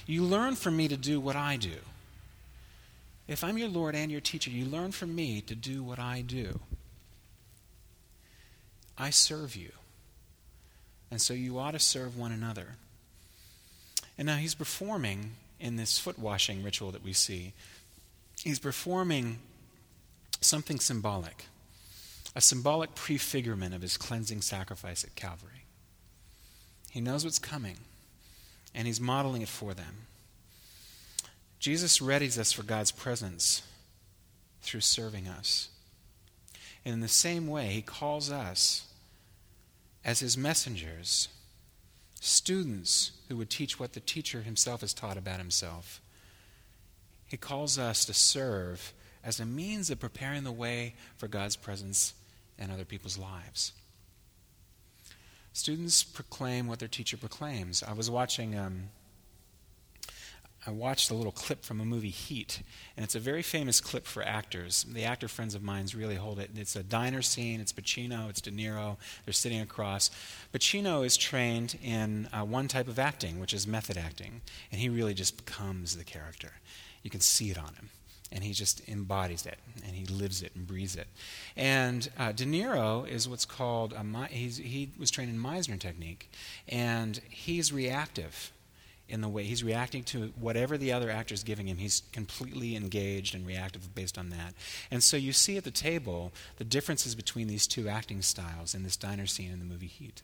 you 0.08 0.24
learn 0.24 0.56
from 0.56 0.78
me 0.78 0.88
to 0.88 0.98
do 0.98 1.20
what 1.20 1.36
I 1.36 1.58
do. 1.58 1.76
If 3.28 3.44
I'm 3.44 3.58
your 3.58 3.70
Lord 3.70 3.96
and 3.96 4.12
your 4.12 4.22
teacher, 4.22 4.50
you 4.50 4.66
learn 4.66 4.92
from 4.92 5.16
me 5.16 5.42
to 5.42 5.56
do 5.56 5.84
what 5.84 6.00
I 6.00 6.22
do. 6.22 6.60
I 8.98 9.10
serve 9.10 9.56
you. 9.56 9.72
And 11.12 11.22
so 11.22 11.34
you 11.34 11.60
ought 11.60 11.72
to 11.72 11.80
serve 11.80 12.18
one 12.18 12.32
another. 12.32 12.76
And 14.18 14.26
now 14.26 14.38
he's 14.38 14.56
performing 14.56 15.32
in 15.60 15.76
this 15.76 15.98
foot 15.98 16.20
washing 16.20 16.64
ritual 16.64 16.92
that 16.92 17.04
we 17.04 17.14
see, 17.14 17.54
he's 18.42 18.60
performing 18.60 19.40
something 20.40 20.80
symbolic 20.80 21.46
a 22.38 22.42
symbolic 22.42 22.94
prefigurement 22.94 23.74
of 23.74 23.82
his 23.82 23.98
cleansing 23.98 24.42
sacrifice 24.42 25.04
at 25.04 25.16
Calvary. 25.16 25.66
He 26.92 27.02
knows 27.02 27.24
what's 27.24 27.40
coming, 27.40 27.78
and 28.76 28.86
he's 28.86 29.02
modeling 29.02 29.42
it 29.42 29.48
for 29.48 29.74
them. 29.74 30.06
Jesus 31.60 32.00
readies 32.00 32.38
us 32.38 32.52
for 32.52 32.64
God's 32.64 32.92
presence 32.92 33.64
through 34.62 34.82
serving 34.82 35.28
us. 35.28 35.70
And 36.86 36.94
in 36.94 37.00
the 37.02 37.08
same 37.08 37.48
way, 37.48 37.68
he 37.68 37.82
calls 37.82 38.32
us 38.32 38.86
as 40.06 40.20
his 40.20 40.38
messengers, 40.38 41.28
students 42.20 43.12
who 43.28 43.38
would 43.38 43.50
teach 43.50 43.80
what 43.80 43.94
the 43.94 44.00
teacher 44.00 44.42
himself 44.42 44.82
has 44.82 44.94
taught 44.94 45.18
about 45.18 45.40
himself. 45.40 46.00
He 47.28 47.38
calls 47.38 47.78
us 47.78 48.06
to 48.06 48.14
serve 48.14 48.94
as 49.24 49.40
a 49.40 49.46
means 49.46 49.90
of 49.90 50.00
preparing 50.00 50.44
the 50.44 50.52
way 50.52 50.96
for 51.18 51.28
God's 51.28 51.56
presence 51.56 52.14
in 52.58 52.72
other 52.72 52.86
people's 52.86 53.18
lives. 53.18 53.74
Students 55.52 56.04
proclaim 56.04 56.68
what 56.68 56.80
their 56.80 56.88
teacher 56.88 57.18
proclaims. 57.18 57.84
I 57.84 57.94
was 57.94 58.10
watching. 58.10 58.58
Um, 58.58 58.90
I 60.68 60.72
watched 60.72 61.10
a 61.10 61.14
little 61.14 61.32
clip 61.32 61.64
from 61.64 61.80
a 61.80 61.86
movie 61.86 62.10
Heat, 62.10 62.62
and 62.98 63.04
it's 63.06 63.16
a 63.16 63.22
very 63.22 63.42
famous 63.42 63.80
clip 63.80 64.06
for 64.06 64.22
actors. 64.22 64.86
The 64.92 65.06
actor 65.06 65.30
friends 65.30 65.56
of 65.56 65.64
mine 65.64 65.86
really 65.96 66.16
hold 66.16 66.40
it. 66.40 66.52
It's 66.58 66.76
a 66.76 66.84
diner 66.84 67.22
scene. 67.22 67.62
It's 67.62 67.72
Pacino. 67.72 68.30
It's 68.30 68.42
De 68.42 68.52
Niro. 68.52 68.98
They're 69.24 69.34
sitting 69.34 69.62
across. 69.62 70.12
Pacino 70.54 71.06
is 71.06 71.16
trained 71.16 71.80
in 71.82 72.28
uh, 72.34 72.44
one 72.44 72.68
type 72.68 72.90
of 72.90 73.00
acting, 73.00 73.40
which 73.40 73.54
is 73.54 73.66
method 73.66 73.98
acting, 73.98 74.42
and 74.70 74.82
he 74.82 74.90
really 74.90 75.14
just 75.14 75.38
becomes 75.46 75.96
the 75.96 76.04
character. 76.04 76.52
You 77.02 77.10
can 77.10 77.22
see 77.22 77.50
it 77.50 77.58
on 77.58 77.76
him 77.76 77.90
and 78.30 78.44
he 78.44 78.52
just 78.52 78.86
embodies 78.90 79.46
it 79.46 79.58
and 79.86 79.96
he 79.96 80.06
lives 80.06 80.42
it 80.42 80.52
and 80.54 80.68
breathes 80.68 80.98
it. 80.98 81.08
And 81.56 82.10
uh, 82.20 82.34
De 82.34 82.44
Niro 82.44 83.08
is 83.08 83.30
what's 83.30 83.46
called 83.46 83.94
a, 83.94 84.26
he 84.26 84.92
was 85.00 85.10
trained 85.12 85.30
in 85.30 85.40
Meisner 85.40 85.80
technique, 85.80 86.30
and 86.68 87.22
he's 87.30 87.72
reactive 87.72 88.52
in 89.10 89.22
the 89.22 89.30
way 89.30 89.44
he's 89.44 89.64
reacting 89.64 90.04
to 90.04 90.34
whatever 90.40 90.78
the 90.78 90.92
other 90.92 91.10
actor 91.10 91.34
is 91.34 91.44
giving 91.44 91.68
him. 91.68 91.78
He's 91.78 92.04
completely 92.12 92.76
engaged 92.76 93.34
and 93.34 93.46
reactive 93.46 93.94
based 93.96 94.18
on 94.18 94.30
that. 94.30 94.54
And 94.92 95.04
so 95.04 95.18
you 95.18 95.32
see 95.32 95.58
at 95.58 95.64
the 95.64 95.72
table 95.72 96.32
the 96.58 96.64
differences 96.64 97.16
between 97.16 97.48
these 97.48 97.68
two 97.68 97.88
acting 97.88 98.22
styles 98.22 98.76
in 98.76 98.84
this 98.84 98.98
diner 98.98 99.26
scene 99.26 99.52
in 99.52 99.60
the 99.60 99.66
movie 99.66 99.88
Heat. 99.88 100.22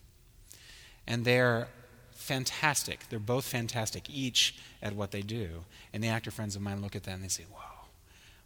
And 1.08 1.26
they're 1.26 1.68
fantastic. 2.12 3.10
They're 3.10 3.20
both 3.20 3.46
fantastic, 3.46 4.10
each 4.10 4.56
at 4.82 4.96
what 4.96 5.12
they 5.12 5.22
do. 5.22 5.66
And 5.94 6.04
the 6.04 6.10
actor 6.10 6.32
friends 6.32 6.56
of 6.56 6.62
mine 6.62 6.82
look 6.82 6.96
at 6.96 7.04
that 7.04 7.16
and 7.16 7.24
they 7.24 7.30
say, 7.30 7.46
wow 7.52 7.74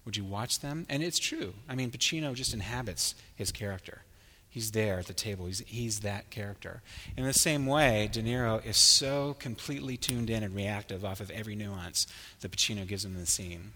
would 0.07 0.15
you 0.15 0.23
watch 0.23 0.61
them? 0.61 0.85
And 0.87 1.03
it's 1.03 1.19
true. 1.19 1.53
I 1.67 1.75
mean, 1.75 1.91
Pacino 1.91 2.33
just 2.33 2.53
inhabits 2.53 3.13
his 3.35 3.51
character. 3.51 4.03
He's 4.49 4.71
there 4.71 4.99
at 4.99 5.07
the 5.07 5.13
table. 5.13 5.45
He's, 5.45 5.59
he's 5.67 5.99
that 5.99 6.29
character. 6.29 6.81
In 7.15 7.25
the 7.25 7.33
same 7.33 7.65
way, 7.65 8.09
De 8.11 8.23
Niro 8.23 8.65
is 8.65 8.77
so 8.77 9.35
completely 9.39 9.97
tuned 9.97 10.29
in 10.29 10.43
and 10.43 10.55
reactive 10.55 11.05
off 11.05 11.19
of 11.19 11.29
every 11.31 11.55
nuance 11.55 12.07
that 12.41 12.51
Pacino 12.51 12.87
gives 12.87 13.05
him 13.05 13.13
in 13.13 13.19
the 13.19 13.27
scene. 13.27 13.71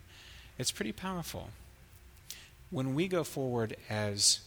It's 0.57 0.71
pretty 0.71 0.91
powerful. 0.91 1.49
When 2.69 2.95
we 2.95 3.07
go 3.07 3.23
forward 3.23 3.75
as 3.89 4.39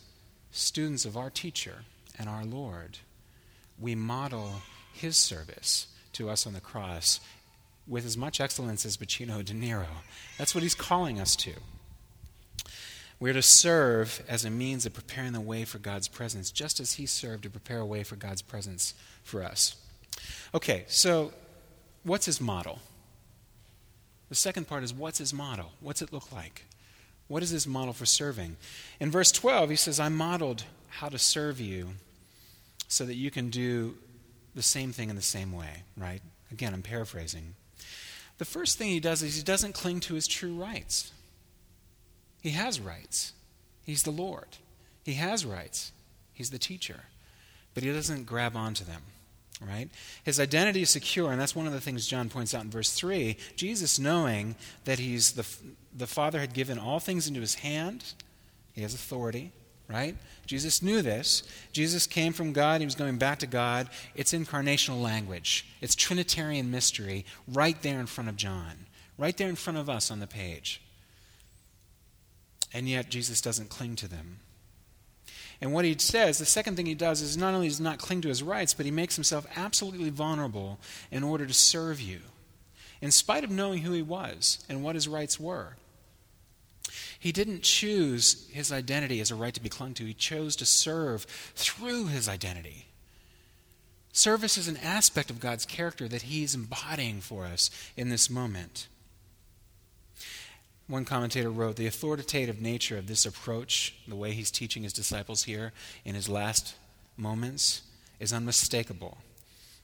students 0.50 1.04
of 1.04 1.16
our 1.16 1.30
teacher 1.30 1.84
and 2.18 2.28
our 2.28 2.44
Lord, 2.44 2.98
we 3.78 3.94
model 3.94 4.62
his 4.92 5.16
service 5.16 5.88
to 6.14 6.30
us 6.30 6.46
on 6.46 6.52
the 6.52 6.60
cross 6.60 7.20
with 7.86 8.06
as 8.06 8.16
much 8.16 8.40
excellence 8.40 8.86
as 8.86 8.96
Pacino 8.96 9.44
De 9.44 9.52
Niro. 9.52 9.86
That's 10.38 10.54
what 10.54 10.62
he's 10.62 10.74
calling 10.74 11.20
us 11.20 11.36
to. 11.36 11.52
We're 13.24 13.32
to 13.32 13.40
serve 13.40 14.22
as 14.28 14.44
a 14.44 14.50
means 14.50 14.84
of 14.84 14.92
preparing 14.92 15.32
the 15.32 15.40
way 15.40 15.64
for 15.64 15.78
God's 15.78 16.08
presence, 16.08 16.50
just 16.50 16.78
as 16.78 16.92
He 16.92 17.06
served 17.06 17.44
to 17.44 17.48
prepare 17.48 17.78
a 17.78 17.86
way 17.86 18.02
for 18.02 18.16
God's 18.16 18.42
presence 18.42 18.92
for 19.22 19.42
us. 19.42 19.76
Okay, 20.54 20.84
so 20.88 21.32
what's 22.02 22.26
His 22.26 22.38
model? 22.38 22.80
The 24.28 24.34
second 24.34 24.68
part 24.68 24.84
is 24.84 24.92
what's 24.92 25.16
His 25.16 25.32
model? 25.32 25.72
What's 25.80 26.02
it 26.02 26.12
look 26.12 26.32
like? 26.32 26.66
What 27.26 27.42
is 27.42 27.48
His 27.48 27.66
model 27.66 27.94
for 27.94 28.04
serving? 28.04 28.58
In 29.00 29.10
verse 29.10 29.32
12, 29.32 29.70
He 29.70 29.76
says, 29.76 29.98
I 29.98 30.10
modeled 30.10 30.64
how 30.90 31.08
to 31.08 31.18
serve 31.18 31.58
you 31.58 31.92
so 32.88 33.06
that 33.06 33.14
you 33.14 33.30
can 33.30 33.48
do 33.48 33.96
the 34.54 34.60
same 34.60 34.92
thing 34.92 35.08
in 35.08 35.16
the 35.16 35.22
same 35.22 35.50
way, 35.50 35.84
right? 35.96 36.20
Again, 36.52 36.74
I'm 36.74 36.82
paraphrasing. 36.82 37.54
The 38.36 38.44
first 38.44 38.76
thing 38.76 38.90
he 38.90 39.00
does 39.00 39.22
is 39.22 39.34
he 39.34 39.42
doesn't 39.42 39.72
cling 39.72 40.00
to 40.00 40.12
his 40.12 40.26
true 40.26 40.54
rights. 40.54 41.10
He 42.44 42.50
has 42.50 42.78
rights. 42.78 43.32
He's 43.84 44.02
the 44.02 44.10
Lord. 44.10 44.58
He 45.02 45.14
has 45.14 45.46
rights. 45.46 45.92
He's 46.34 46.50
the 46.50 46.58
teacher. 46.58 47.04
But 47.72 47.84
he 47.84 47.90
doesn't 47.90 48.26
grab 48.26 48.54
onto 48.54 48.84
them, 48.84 49.00
right? 49.66 49.88
His 50.24 50.38
identity 50.38 50.82
is 50.82 50.90
secure, 50.90 51.32
and 51.32 51.40
that's 51.40 51.56
one 51.56 51.66
of 51.66 51.72
the 51.72 51.80
things 51.80 52.06
John 52.06 52.28
points 52.28 52.54
out 52.54 52.62
in 52.62 52.70
verse 52.70 52.92
3. 52.92 53.38
Jesus, 53.56 53.98
knowing 53.98 54.56
that 54.84 54.98
he's 54.98 55.32
the, 55.32 55.46
the 55.96 56.06
Father 56.06 56.38
had 56.38 56.52
given 56.52 56.78
all 56.78 57.00
things 57.00 57.26
into 57.26 57.40
his 57.40 57.54
hand, 57.54 58.12
he 58.74 58.82
has 58.82 58.92
authority, 58.92 59.50
right? 59.88 60.14
Jesus 60.44 60.82
knew 60.82 61.00
this. 61.00 61.44
Jesus 61.72 62.06
came 62.06 62.34
from 62.34 62.52
God, 62.52 62.82
he 62.82 62.86
was 62.86 62.94
going 62.94 63.16
back 63.16 63.38
to 63.38 63.46
God. 63.46 63.88
It's 64.14 64.34
incarnational 64.34 65.00
language, 65.00 65.66
it's 65.80 65.94
Trinitarian 65.94 66.70
mystery 66.70 67.24
right 67.48 67.80
there 67.80 68.00
in 68.00 68.06
front 68.06 68.28
of 68.28 68.36
John, 68.36 68.84
right 69.16 69.34
there 69.34 69.48
in 69.48 69.56
front 69.56 69.78
of 69.78 69.88
us 69.88 70.10
on 70.10 70.20
the 70.20 70.26
page. 70.26 70.82
And 72.74 72.88
yet, 72.88 73.08
Jesus 73.08 73.40
doesn't 73.40 73.70
cling 73.70 73.96
to 73.96 74.08
them. 74.08 74.40
And 75.60 75.72
what 75.72 75.84
he 75.84 75.96
says, 75.96 76.38
the 76.38 76.44
second 76.44 76.76
thing 76.76 76.86
he 76.86 76.94
does 76.94 77.22
is 77.22 77.36
not 77.36 77.54
only 77.54 77.68
does 77.68 77.80
not 77.80 77.98
cling 77.98 78.20
to 78.22 78.28
his 78.28 78.42
rights, 78.42 78.74
but 78.74 78.84
he 78.84 78.92
makes 78.92 79.14
himself 79.14 79.46
absolutely 79.56 80.10
vulnerable 80.10 80.78
in 81.10 81.22
order 81.22 81.46
to 81.46 81.54
serve 81.54 82.00
you, 82.00 82.20
in 83.00 83.12
spite 83.12 83.44
of 83.44 83.50
knowing 83.50 83.78
who 83.78 83.92
he 83.92 84.02
was 84.02 84.58
and 84.68 84.82
what 84.82 84.96
his 84.96 85.08
rights 85.08 85.38
were. 85.38 85.76
He 87.18 87.32
didn't 87.32 87.62
choose 87.62 88.46
his 88.52 88.70
identity 88.72 89.20
as 89.20 89.30
a 89.30 89.34
right 89.34 89.54
to 89.54 89.62
be 89.62 89.70
clung 89.70 89.94
to, 89.94 90.04
he 90.04 90.12
chose 90.12 90.56
to 90.56 90.66
serve 90.66 91.22
through 91.54 92.08
his 92.08 92.28
identity. 92.28 92.88
Service 94.12 94.58
is 94.58 94.68
an 94.68 94.76
aspect 94.76 95.30
of 95.30 95.40
God's 95.40 95.64
character 95.64 96.06
that 96.08 96.22
he's 96.22 96.54
embodying 96.54 97.20
for 97.20 97.46
us 97.46 97.70
in 97.96 98.10
this 98.10 98.28
moment. 98.28 98.88
One 100.86 101.04
commentator 101.04 101.50
wrote 101.50 101.76
The 101.76 101.86
authoritative 101.86 102.60
nature 102.60 102.98
of 102.98 103.06
this 103.06 103.24
approach, 103.24 103.94
the 104.06 104.16
way 104.16 104.32
he's 104.32 104.50
teaching 104.50 104.82
his 104.82 104.92
disciples 104.92 105.44
here 105.44 105.72
in 106.04 106.14
his 106.14 106.28
last 106.28 106.74
moments, 107.16 107.82
is 108.20 108.32
unmistakable. 108.32 109.18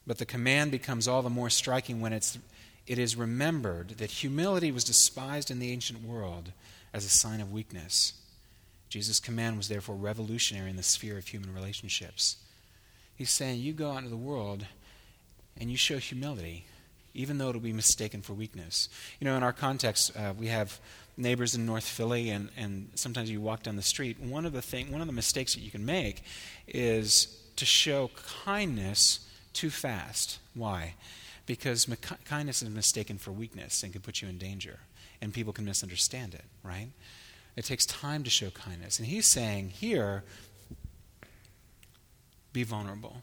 But 0.06 0.18
the 0.18 0.26
command 0.26 0.70
becomes 0.70 1.08
all 1.08 1.22
the 1.22 1.30
more 1.30 1.50
striking 1.50 2.00
when 2.00 2.12
it's, 2.12 2.38
it 2.86 2.98
is 2.98 3.16
remembered 3.16 3.90
that 3.98 4.10
humility 4.10 4.72
was 4.72 4.84
despised 4.84 5.50
in 5.50 5.58
the 5.58 5.72
ancient 5.72 6.04
world 6.04 6.52
as 6.92 7.04
a 7.04 7.10
sign 7.10 7.40
of 7.40 7.52
weakness. 7.52 8.14
Jesus' 8.88 9.20
command 9.20 9.56
was 9.56 9.68
therefore 9.68 9.94
revolutionary 9.94 10.68
in 10.68 10.76
the 10.76 10.82
sphere 10.82 11.16
of 11.16 11.28
human 11.28 11.54
relationships. 11.54 12.36
He's 13.16 13.30
saying, 13.30 13.60
You 13.60 13.72
go 13.72 13.92
out 13.92 13.98
into 13.98 14.10
the 14.10 14.16
world 14.16 14.66
and 15.58 15.70
you 15.70 15.76
show 15.76 15.98
humility 15.98 16.66
even 17.14 17.38
though 17.38 17.48
it'll 17.48 17.60
be 17.60 17.72
mistaken 17.72 18.22
for 18.22 18.34
weakness. 18.34 18.88
You 19.18 19.24
know, 19.24 19.36
in 19.36 19.42
our 19.42 19.52
context, 19.52 20.16
uh, 20.16 20.32
we 20.38 20.46
have 20.46 20.78
neighbors 21.16 21.54
in 21.54 21.66
North 21.66 21.86
Philly, 21.86 22.30
and, 22.30 22.48
and 22.56 22.90
sometimes 22.94 23.30
you 23.30 23.40
walk 23.40 23.62
down 23.62 23.76
the 23.76 23.82
street. 23.82 24.20
One 24.20 24.46
of 24.46 24.52
the 24.52 24.62
thing, 24.62 24.90
one 24.90 25.00
of 25.00 25.06
the 25.06 25.12
mistakes 25.12 25.54
that 25.54 25.60
you 25.60 25.70
can 25.70 25.84
make 25.84 26.22
is 26.66 27.36
to 27.56 27.64
show 27.64 28.10
kindness 28.44 29.26
too 29.52 29.70
fast. 29.70 30.38
Why? 30.54 30.94
Because 31.46 31.86
kindness 32.24 32.62
is 32.62 32.70
mistaken 32.70 33.18
for 33.18 33.32
weakness 33.32 33.82
and 33.82 33.92
can 33.92 34.02
put 34.02 34.22
you 34.22 34.28
in 34.28 34.38
danger, 34.38 34.78
and 35.20 35.34
people 35.34 35.52
can 35.52 35.64
misunderstand 35.64 36.34
it. 36.34 36.44
Right? 36.62 36.88
It 37.56 37.64
takes 37.64 37.84
time 37.84 38.22
to 38.24 38.30
show 38.30 38.50
kindness, 38.50 38.98
and 38.98 39.08
he's 39.08 39.26
saying 39.26 39.70
here, 39.70 40.22
be 42.52 42.62
vulnerable 42.62 43.22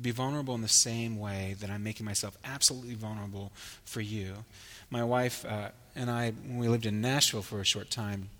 be 0.00 0.10
vulnerable 0.10 0.54
in 0.54 0.62
the 0.62 0.68
same 0.68 1.18
way 1.18 1.56
that 1.60 1.70
I'm 1.70 1.82
making 1.82 2.06
myself 2.06 2.36
absolutely 2.44 2.94
vulnerable 2.94 3.52
for 3.84 4.00
you. 4.00 4.44
My 4.90 5.04
wife 5.04 5.44
uh, 5.44 5.70
and 5.94 6.10
I, 6.10 6.30
when 6.30 6.58
we 6.58 6.68
lived 6.68 6.86
in 6.86 7.00
Nashville 7.00 7.42
for 7.42 7.60
a 7.60 7.64
short 7.64 7.90
time, 7.90 8.30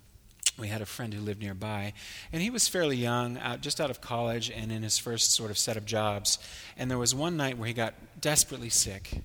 we 0.59 0.69
had 0.69 0.83
a 0.83 0.87
friend 0.87 1.15
who 1.15 1.21
lived 1.21 1.41
nearby, 1.41 1.93
and 2.33 2.43
he 2.43 2.51
was 2.51 2.67
fairly 2.67 2.97
young, 2.97 3.39
out, 3.39 3.61
just 3.61 3.81
out 3.81 3.91
of 3.91 4.01
college, 4.01 4.51
and 4.51 4.73
in 4.73 4.83
his 4.83 4.99
first 4.99 5.33
sort 5.33 5.51
of 5.51 5.59
set 5.59 5.77
of 5.77 5.85
jobs. 5.85 6.39
And 6.77 6.91
there 6.91 6.99
was 6.99 7.15
one 7.15 7.37
night 7.37 7.59
where 7.59 7.69
he 7.69 7.75
got 7.75 7.95
desperately 8.21 8.69
sick. 8.69 9.23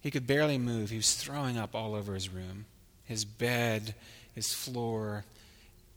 He 0.00 0.10
could 0.10 0.26
barely 0.26 0.58
move. 0.58 0.90
He 0.90 0.96
was 0.96 1.14
throwing 1.14 1.56
up 1.56 1.74
all 1.74 1.94
over 1.94 2.14
his 2.14 2.28
room, 2.28 2.66
his 3.04 3.24
bed, 3.24 3.94
his 4.34 4.52
floor. 4.52 5.24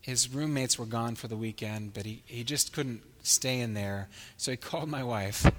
His 0.01 0.33
roommates 0.33 0.79
were 0.79 0.85
gone 0.85 1.15
for 1.15 1.27
the 1.27 1.37
weekend, 1.37 1.93
but 1.93 2.05
he, 2.05 2.23
he 2.25 2.43
just 2.43 2.73
couldn't 2.73 3.03
stay 3.23 3.59
in 3.59 3.73
there. 3.73 4.09
So 4.37 4.51
he 4.51 4.57
called 4.57 4.89
my 4.89 5.03
wife, 5.03 5.49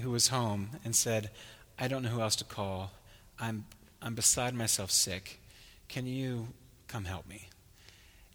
who 0.00 0.10
was 0.10 0.28
home, 0.28 0.70
and 0.84 0.96
said, 0.96 1.30
I 1.78 1.88
don't 1.88 2.02
know 2.02 2.08
who 2.08 2.20
else 2.20 2.36
to 2.36 2.44
call. 2.44 2.92
I'm, 3.38 3.66
I'm 4.00 4.14
beside 4.14 4.54
myself 4.54 4.90
sick. 4.90 5.40
Can 5.88 6.06
you 6.06 6.48
come 6.88 7.04
help 7.04 7.28
me? 7.28 7.48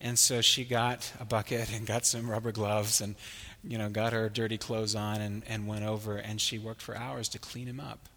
And 0.01 0.17
so 0.17 0.41
she 0.41 0.63
got 0.63 1.11
a 1.19 1.25
bucket 1.25 1.73
and 1.73 1.85
got 1.85 2.05
some 2.05 2.29
rubber 2.29 2.51
gloves 2.51 3.01
and, 3.01 3.15
you 3.63 3.77
know, 3.77 3.89
got 3.89 4.13
her 4.13 4.29
dirty 4.29 4.57
clothes 4.57 4.95
on 4.95 5.19
and, 5.19 5.43
and 5.47 5.67
went 5.67 5.83
over 5.83 6.17
and 6.17 6.39
she 6.39 6.57
worked 6.57 6.81
for 6.81 6.95
hours 6.95 7.27
to 7.29 7.39
clean 7.39 7.67
him 7.67 7.79
up. 7.79 8.07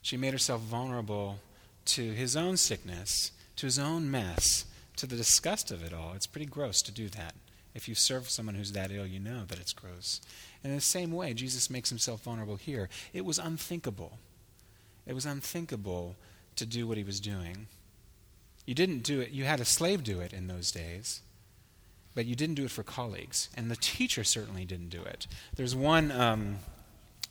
She 0.00 0.16
made 0.16 0.32
herself 0.32 0.60
vulnerable 0.60 1.40
to 1.86 2.12
his 2.12 2.36
own 2.36 2.56
sickness, 2.56 3.32
to 3.56 3.66
his 3.66 3.78
own 3.78 4.10
mess, 4.10 4.64
to 5.02 5.06
the 5.08 5.16
disgust 5.16 5.72
of 5.72 5.82
it 5.82 5.92
all. 5.92 6.12
It's 6.14 6.28
pretty 6.28 6.46
gross 6.46 6.80
to 6.82 6.92
do 6.92 7.08
that. 7.08 7.34
If 7.74 7.88
you 7.88 7.94
serve 7.96 8.30
someone 8.30 8.54
who's 8.54 8.70
that 8.70 8.92
ill, 8.92 9.04
you 9.04 9.18
know 9.18 9.42
that 9.48 9.58
it's 9.58 9.72
gross. 9.72 10.20
And 10.62 10.70
in 10.70 10.76
the 10.76 10.80
same 10.80 11.10
way, 11.10 11.34
Jesus 11.34 11.68
makes 11.68 11.88
himself 11.88 12.22
vulnerable 12.22 12.54
here. 12.54 12.88
It 13.12 13.24
was 13.24 13.36
unthinkable. 13.36 14.18
It 15.04 15.12
was 15.12 15.26
unthinkable 15.26 16.14
to 16.54 16.64
do 16.64 16.86
what 16.86 16.98
he 16.98 17.02
was 17.02 17.18
doing. 17.18 17.66
You 18.64 18.76
didn't 18.76 19.02
do 19.02 19.18
it, 19.18 19.32
you 19.32 19.42
had 19.42 19.58
a 19.58 19.64
slave 19.64 20.04
do 20.04 20.20
it 20.20 20.32
in 20.32 20.46
those 20.46 20.70
days, 20.70 21.20
but 22.14 22.24
you 22.24 22.36
didn't 22.36 22.54
do 22.54 22.66
it 22.66 22.70
for 22.70 22.84
colleagues. 22.84 23.48
And 23.56 23.72
the 23.72 23.76
teacher 23.76 24.22
certainly 24.22 24.64
didn't 24.64 24.90
do 24.90 25.02
it. 25.02 25.26
There's 25.56 25.74
one, 25.74 26.12
um, 26.12 26.58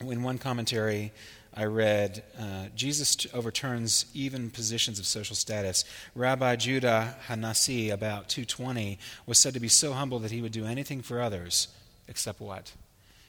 in 0.02 0.24
one 0.24 0.40
commentary 0.40 1.14
I 1.54 1.66
read, 1.66 2.24
uh, 2.40 2.68
Jesus 2.76 3.28
overturns 3.34 4.06
even 4.14 4.52
positions 4.52 5.00
of 5.00 5.06
social 5.06 5.36
status. 5.36 5.84
Rabbi 6.16 6.56
Judah 6.56 7.18
Hanasi, 7.28 7.92
about 7.92 8.30
220, 8.30 8.98
was 9.26 9.42
said 9.42 9.54
to 9.54 9.60
be 9.60 9.68
so 9.68 9.92
humble 9.92 10.20
that 10.20 10.32
he 10.32 10.42
would 10.42 10.54
do 10.54 10.66
anything 10.66 11.02
for 11.02 11.22
others, 11.22 11.68
except 12.08 12.40
what? 12.40 12.72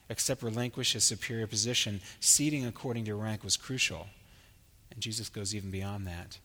Except 0.08 0.42
relinquish 0.42 0.92
his 0.92 1.02
superior 1.02 1.48
position. 1.48 2.00
Seating 2.20 2.64
according 2.64 3.06
to 3.06 3.16
rank 3.16 3.42
was 3.42 3.56
crucial. 3.56 4.06
And 4.92 5.00
Jesus 5.00 5.28
goes 5.28 5.54
even 5.54 5.72
beyond 5.72 6.06
that. 6.06 6.38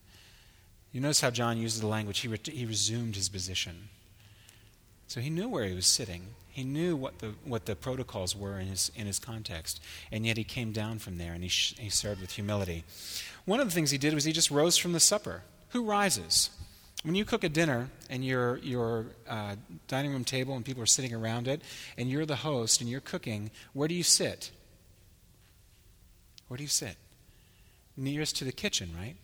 You 0.92 1.02
notice 1.02 1.22
how 1.22 1.30
John 1.30 1.58
uses 1.58 1.82
the 1.82 1.88
language, 1.88 2.20
he, 2.20 2.28
re- 2.28 2.40
he 2.44 2.66
resumed 2.66 3.16
his 3.16 3.30
position. 3.30 3.90
So 5.08 5.22
he 5.22 5.30
knew 5.30 5.48
where 5.48 5.66
he 5.66 5.74
was 5.74 5.88
sitting. 5.88 6.28
He 6.50 6.64
knew 6.64 6.96
what 6.96 7.20
the, 7.20 7.34
what 7.46 7.66
the 7.66 7.76
protocols 7.76 8.36
were 8.36 8.60
in 8.60 8.68
his, 8.68 8.92
in 8.96 9.06
his 9.06 9.20
context. 9.20 9.82
And 10.12 10.26
yet 10.26 10.38
he 10.38 10.44
came 10.44 10.72
down 10.72 11.00
from 11.00 11.18
there 11.18 11.34
and 11.34 11.44
he, 11.44 11.50
sh- 11.50 11.76
he 11.78 11.90
served 11.90 12.20
with 12.20 12.32
humility. 12.32 12.84
One 13.46 13.60
of 13.60 13.68
the 13.68 13.74
things 13.74 13.92
he 13.92 13.98
did 13.98 14.14
was 14.14 14.24
he 14.24 14.32
just 14.32 14.52
rose 14.52 14.76
from 14.76 14.94
the 14.94 15.00
supper. 15.00 15.44
Who 15.70 15.84
rises? 15.84 16.50
When 17.04 17.16
you 17.16 17.26
cook 17.26 17.44
a 17.44 17.50
dinner 17.50 17.90
and 18.10 18.26
your, 18.26 18.58
your 18.58 19.06
uh, 19.30 19.56
dining 19.88 20.12
room 20.12 20.24
table 20.24 20.56
and 20.56 20.66
people 20.66 20.82
are 20.82 20.88
sitting 20.88 21.14
around 21.14 21.48
it, 21.48 21.62
and 21.98 22.10
you're 22.10 22.26
the 22.26 22.38
host 22.38 22.82
and 22.82 22.90
you're 22.90 23.02
cooking, 23.02 23.52
where 23.74 23.88
do 23.88 23.94
you 23.94 24.04
sit? 24.04 24.52
Where 26.48 26.58
do 26.58 26.64
you 26.64 26.70
sit? 26.70 26.96
Nearest 27.96 28.36
to 28.38 28.46
the 28.46 28.52
kitchen, 28.52 28.90
right? 28.98 29.16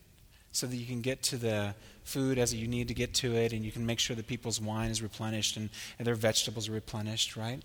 So 0.54 0.68
that 0.68 0.76
you 0.76 0.86
can 0.86 1.00
get 1.00 1.20
to 1.20 1.36
the 1.36 1.74
food 2.04 2.38
as 2.38 2.54
you 2.54 2.68
need 2.68 2.86
to 2.86 2.94
get 2.94 3.12
to 3.12 3.34
it, 3.34 3.52
and 3.52 3.64
you 3.64 3.72
can 3.72 3.84
make 3.84 3.98
sure 3.98 4.14
that 4.14 4.28
people's 4.28 4.60
wine 4.60 4.88
is 4.88 5.02
replenished 5.02 5.56
and, 5.56 5.68
and 5.98 6.06
their 6.06 6.14
vegetables 6.14 6.68
are 6.68 6.72
replenished, 6.72 7.36
right? 7.36 7.60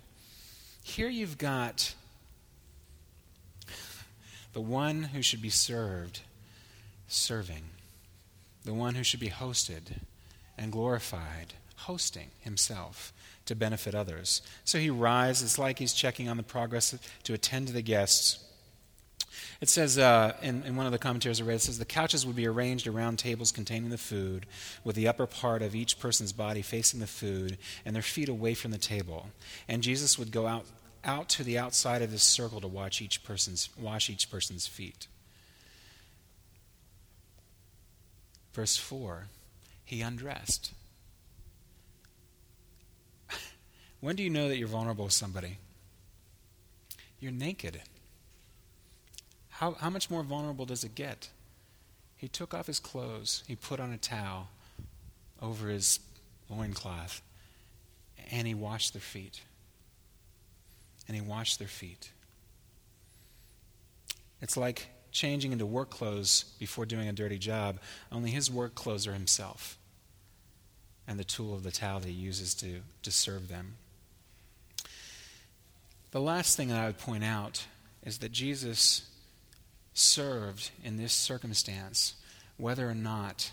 Here 0.83 1.07
you've 1.07 1.37
got 1.37 1.93
the 4.53 4.59
one 4.61 5.03
who 5.03 5.21
should 5.21 5.41
be 5.41 5.51
served, 5.51 6.21
serving, 7.07 7.65
the 8.65 8.73
one 8.73 8.95
who 8.95 9.03
should 9.03 9.19
be 9.19 9.29
hosted 9.29 9.99
and 10.57 10.71
glorified, 10.71 11.53
hosting 11.75 12.31
himself 12.39 13.13
to 13.45 13.53
benefit 13.53 13.93
others. 13.93 14.41
So 14.65 14.79
he 14.79 14.89
rises, 14.89 15.43
it's 15.43 15.59
like 15.59 15.77
he's 15.77 15.93
checking 15.93 16.27
on 16.27 16.37
the 16.37 16.43
progress 16.43 16.97
to 17.23 17.33
attend 17.33 17.67
to 17.67 17.73
the 17.73 17.83
guests 17.83 18.39
it 19.61 19.69
says 19.69 19.97
uh, 19.97 20.35
in, 20.41 20.63
in 20.63 20.75
one 20.75 20.85
of 20.85 20.91
the 20.91 20.97
commentaries 20.97 21.41
I 21.41 21.43
read, 21.43 21.55
it 21.55 21.61
says 21.61 21.79
the 21.79 21.85
couches 21.85 22.25
would 22.25 22.35
be 22.35 22.47
arranged 22.47 22.87
around 22.87 23.17
tables 23.17 23.51
containing 23.51 23.89
the 23.89 23.97
food, 23.97 24.45
with 24.83 24.95
the 24.95 25.07
upper 25.07 25.27
part 25.27 25.61
of 25.61 25.75
each 25.75 25.99
person's 25.99 26.31
body 26.31 26.61
facing 26.61 26.99
the 26.99 27.07
food 27.07 27.57
and 27.85 27.95
their 27.95 28.03
feet 28.03 28.29
away 28.29 28.53
from 28.53 28.71
the 28.71 28.77
table. 28.77 29.27
And 29.67 29.83
Jesus 29.83 30.17
would 30.17 30.31
go 30.31 30.47
out, 30.47 30.65
out 31.03 31.29
to 31.29 31.43
the 31.43 31.57
outside 31.57 32.01
of 32.01 32.11
this 32.11 32.23
circle 32.23 32.61
to 32.61 32.67
watch 32.67 33.01
each 33.01 33.23
person's, 33.23 33.69
wash 33.77 34.09
each 34.09 34.31
person's 34.31 34.67
feet. 34.67 35.07
Verse 38.53 38.77
4 38.77 39.27
He 39.85 40.01
undressed. 40.01 40.73
when 43.99 44.15
do 44.15 44.23
you 44.23 44.29
know 44.29 44.47
that 44.47 44.57
you're 44.57 44.67
vulnerable 44.67 45.05
with 45.05 45.13
somebody? 45.13 45.57
You're 47.19 47.31
naked. 47.31 47.81
How, 49.59 49.73
how 49.73 49.89
much 49.89 50.09
more 50.09 50.23
vulnerable 50.23 50.65
does 50.65 50.85
it 50.85 50.95
get? 50.95 51.27
He 52.15 52.29
took 52.29 52.53
off 52.53 52.67
his 52.67 52.79
clothes, 52.79 53.43
he 53.45 53.57
put 53.57 53.81
on 53.81 53.91
a 53.91 53.97
towel 53.97 54.47
over 55.41 55.67
his 55.67 55.99
loincloth, 56.49 57.21
and 58.31 58.47
he 58.47 58.53
washed 58.53 58.93
their 58.93 59.01
feet. 59.01 59.41
And 61.09 61.15
he 61.15 61.21
washed 61.21 61.59
their 61.59 61.67
feet. 61.67 62.11
It's 64.41 64.55
like 64.55 64.87
changing 65.11 65.51
into 65.51 65.65
work 65.65 65.89
clothes 65.89 66.45
before 66.57 66.85
doing 66.85 67.09
a 67.09 67.13
dirty 67.13 67.37
job, 67.37 67.79
only 68.13 68.31
his 68.31 68.49
work 68.49 68.75
clothes 68.75 69.07
are 69.07 69.13
himself 69.13 69.77
and 71.05 71.19
the 71.19 71.25
tool 71.25 71.53
of 71.53 71.63
the 71.63 71.71
towel 71.71 71.99
that 71.99 72.07
he 72.07 72.13
uses 72.13 72.53
to, 72.53 72.79
to 73.03 73.11
serve 73.11 73.49
them. 73.49 73.75
The 76.11 76.21
last 76.21 76.55
thing 76.55 76.69
that 76.69 76.79
I 76.79 76.85
would 76.85 76.97
point 76.97 77.25
out 77.25 77.65
is 78.05 78.19
that 78.19 78.31
Jesus 78.31 79.01
served 79.99 80.71
in 80.83 80.97
this 80.97 81.13
circumstance, 81.13 82.15
whether 82.57 82.89
or 82.89 82.95
not 82.95 83.51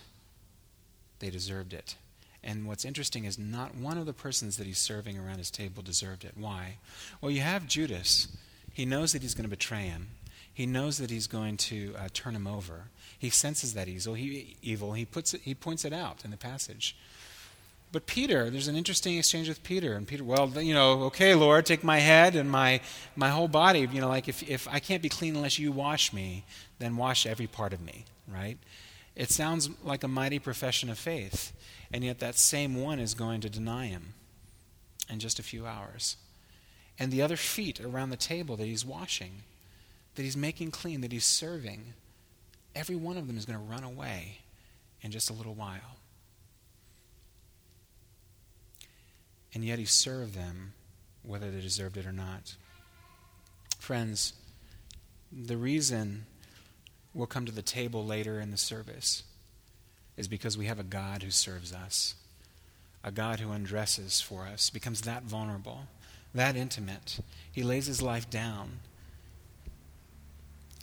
they 1.18 1.30
deserved 1.30 1.72
it. 1.72 1.96
And 2.42 2.66
what's 2.66 2.84
interesting 2.84 3.24
is 3.24 3.38
not 3.38 3.74
one 3.74 3.98
of 3.98 4.06
the 4.06 4.12
persons 4.12 4.56
that 4.56 4.66
he's 4.66 4.78
serving 4.78 5.18
around 5.18 5.38
his 5.38 5.50
table 5.50 5.82
deserved 5.82 6.24
it. 6.24 6.32
Why? 6.36 6.76
Well, 7.20 7.30
you 7.30 7.40
have 7.40 7.66
Judas. 7.66 8.28
He 8.72 8.86
knows 8.86 9.12
that 9.12 9.22
he's 9.22 9.34
going 9.34 9.44
to 9.44 9.50
betray 9.50 9.86
him. 9.86 10.08
He 10.52 10.64
knows 10.64 10.98
that 10.98 11.10
he's 11.10 11.26
going 11.26 11.56
to 11.58 11.94
uh, 11.98 12.08
turn 12.14 12.34
him 12.34 12.46
over. 12.46 12.84
He 13.18 13.30
senses 13.30 13.74
that 13.74 13.88
evil. 13.88 14.14
He, 14.14 14.56
evil. 14.62 14.92
He, 14.92 15.04
puts 15.04 15.34
it, 15.34 15.40
he 15.42 15.54
points 15.54 15.84
it 15.84 15.92
out 15.92 16.24
in 16.24 16.30
the 16.30 16.36
passage. 16.36 16.96
But 17.92 18.06
Peter, 18.06 18.50
there's 18.50 18.68
an 18.68 18.76
interesting 18.76 19.16
exchange 19.16 19.48
with 19.48 19.62
Peter. 19.62 19.94
And 19.94 20.06
Peter, 20.06 20.24
well, 20.24 20.48
you 20.62 20.74
know, 20.74 21.04
okay, 21.04 21.34
Lord, 21.34 21.64
take 21.64 21.84
my 21.84 21.98
head 21.98 22.34
and 22.34 22.50
my, 22.50 22.80
my 23.14 23.30
whole 23.30 23.48
body. 23.48 23.88
You 23.90 24.00
know, 24.00 24.08
like 24.08 24.28
if, 24.28 24.42
if 24.48 24.68
I 24.68 24.80
can't 24.80 25.02
be 25.02 25.08
clean 25.08 25.36
unless 25.36 25.58
you 25.58 25.72
wash 25.72 26.12
me, 26.12 26.44
then 26.78 26.96
wash 26.96 27.26
every 27.26 27.46
part 27.46 27.72
of 27.72 27.80
me, 27.80 28.04
right? 28.28 28.58
It 29.14 29.30
sounds 29.30 29.70
like 29.82 30.04
a 30.04 30.08
mighty 30.08 30.38
profession 30.38 30.90
of 30.90 30.98
faith. 30.98 31.52
And 31.92 32.04
yet 32.04 32.18
that 32.18 32.36
same 32.36 32.74
one 32.74 32.98
is 32.98 33.14
going 33.14 33.40
to 33.42 33.48
deny 33.48 33.86
him 33.86 34.14
in 35.08 35.20
just 35.20 35.38
a 35.38 35.44
few 35.44 35.66
hours. 35.66 36.16
And 36.98 37.12
the 37.12 37.22
other 37.22 37.36
feet 37.36 37.80
around 37.80 38.10
the 38.10 38.16
table 38.16 38.56
that 38.56 38.66
he's 38.66 38.84
washing, 38.84 39.42
that 40.14 40.22
he's 40.22 40.36
making 40.36 40.70
clean, 40.70 41.00
that 41.02 41.12
he's 41.12 41.24
serving, 41.24 41.94
every 42.74 42.96
one 42.96 43.16
of 43.16 43.26
them 43.26 43.38
is 43.38 43.46
going 43.46 43.58
to 43.58 43.64
run 43.64 43.84
away 43.84 44.38
in 45.02 45.10
just 45.10 45.30
a 45.30 45.34
little 45.34 45.54
while. 45.54 45.98
And 49.56 49.64
yet 49.64 49.78
he 49.78 49.86
served 49.86 50.34
them 50.34 50.74
whether 51.22 51.50
they 51.50 51.62
deserved 51.62 51.96
it 51.96 52.04
or 52.04 52.12
not. 52.12 52.56
Friends, 53.78 54.34
the 55.32 55.56
reason 55.56 56.26
we'll 57.14 57.26
come 57.26 57.46
to 57.46 57.52
the 57.52 57.62
table 57.62 58.04
later 58.04 58.38
in 58.38 58.50
the 58.50 58.58
service 58.58 59.22
is 60.18 60.28
because 60.28 60.58
we 60.58 60.66
have 60.66 60.78
a 60.78 60.82
God 60.82 61.22
who 61.22 61.30
serves 61.30 61.72
us, 61.72 62.16
a 63.02 63.10
God 63.10 63.40
who 63.40 63.50
undresses 63.50 64.20
for 64.20 64.42
us, 64.42 64.68
becomes 64.68 65.00
that 65.00 65.22
vulnerable, 65.22 65.86
that 66.34 66.54
intimate. 66.54 67.20
He 67.50 67.62
lays 67.62 67.86
his 67.86 68.02
life 68.02 68.28
down. 68.28 68.80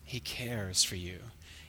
He 0.03 0.19
cares 0.19 0.83
for 0.83 0.95
you. 0.95 1.19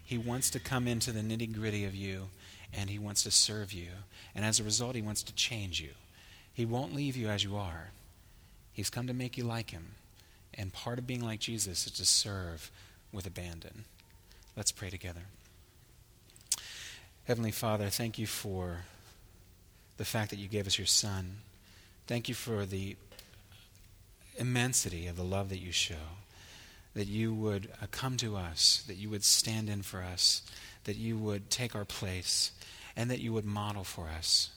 He 0.02 0.16
wants 0.16 0.48
to 0.48 0.58
come 0.58 0.88
into 0.88 1.12
the 1.12 1.20
nitty 1.20 1.52
gritty 1.52 1.84
of 1.84 1.94
you, 1.94 2.30
and 2.72 2.88
he 2.88 2.98
wants 2.98 3.22
to 3.24 3.30
serve 3.30 3.74
you. 3.74 3.88
And 4.34 4.42
as 4.42 4.58
a 4.58 4.64
result, 4.64 4.94
he 4.94 5.02
wants 5.02 5.22
to 5.24 5.34
change 5.34 5.82
you. 5.82 5.90
He 6.54 6.64
won't 6.64 6.94
leave 6.94 7.16
you 7.16 7.28
as 7.28 7.42
you 7.44 7.56
are. 7.56 7.90
He's 8.72 8.90
come 8.90 9.06
to 9.08 9.12
make 9.12 9.36
you 9.36 9.44
like 9.44 9.70
him. 9.70 9.92
And 10.54 10.72
part 10.72 10.98
of 10.98 11.06
being 11.06 11.24
like 11.24 11.40
Jesus 11.40 11.86
is 11.86 11.92
to 11.92 12.04
serve 12.04 12.70
with 13.12 13.26
abandon. 13.26 13.84
Let's 14.56 14.72
pray 14.72 14.88
together. 14.88 15.22
Heavenly 17.24 17.50
Father, 17.50 17.88
thank 17.88 18.18
you 18.18 18.26
for 18.26 18.82
the 19.96 20.04
fact 20.04 20.30
that 20.30 20.38
you 20.38 20.46
gave 20.46 20.66
us 20.66 20.78
your 20.78 20.86
Son. 20.86 21.38
Thank 22.06 22.28
you 22.28 22.34
for 22.34 22.66
the 22.66 22.96
immensity 24.36 25.06
of 25.06 25.16
the 25.16 25.24
love 25.24 25.48
that 25.48 25.60
you 25.60 25.72
show. 25.72 25.94
That 26.94 27.08
you 27.08 27.34
would 27.34 27.70
uh, 27.82 27.86
come 27.90 28.16
to 28.18 28.36
us, 28.36 28.84
that 28.86 28.94
you 28.94 29.10
would 29.10 29.24
stand 29.24 29.68
in 29.68 29.82
for 29.82 30.02
us, 30.02 30.42
that 30.84 30.96
you 30.96 31.16
would 31.18 31.50
take 31.50 31.74
our 31.74 31.84
place, 31.84 32.52
and 32.96 33.10
that 33.10 33.20
you 33.20 33.32
would 33.32 33.44
model 33.44 33.82
for 33.82 34.08
us. 34.08 34.50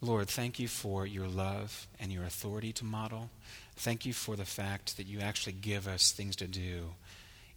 Lord, 0.00 0.28
thank 0.28 0.58
you 0.58 0.68
for 0.68 1.06
your 1.06 1.26
love 1.26 1.86
and 1.98 2.12
your 2.12 2.24
authority 2.24 2.72
to 2.74 2.84
model. 2.84 3.30
Thank 3.76 4.04
you 4.04 4.12
for 4.12 4.36
the 4.36 4.44
fact 4.44 4.96
that 4.98 5.06
you 5.06 5.20
actually 5.20 5.54
give 5.54 5.88
us 5.88 6.12
things 6.12 6.36
to 6.36 6.46
do 6.46 6.94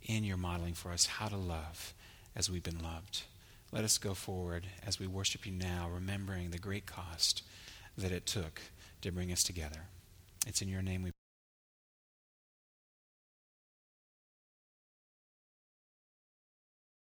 in 0.03 0.23
your 0.23 0.37
modeling 0.37 0.73
for 0.73 0.91
us 0.91 1.05
how 1.05 1.27
to 1.27 1.37
love 1.37 1.93
as 2.35 2.49
we've 2.49 2.63
been 2.63 2.81
loved. 2.81 3.23
Let 3.71 3.83
us 3.83 3.97
go 3.97 4.13
forward 4.13 4.65
as 4.85 4.99
we 4.99 5.05
worship 5.05 5.45
you 5.45 5.51
now, 5.51 5.89
remembering 5.93 6.49
the 6.49 6.57
great 6.57 6.85
cost 6.85 7.43
that 7.97 8.11
it 8.11 8.25
took 8.25 8.61
to 9.01 9.11
bring 9.11 9.31
us 9.31 9.43
together. 9.43 9.81
It's 10.47 10.61
in 10.61 10.69
your 10.69 10.81
name 10.81 11.03
we 11.03 11.11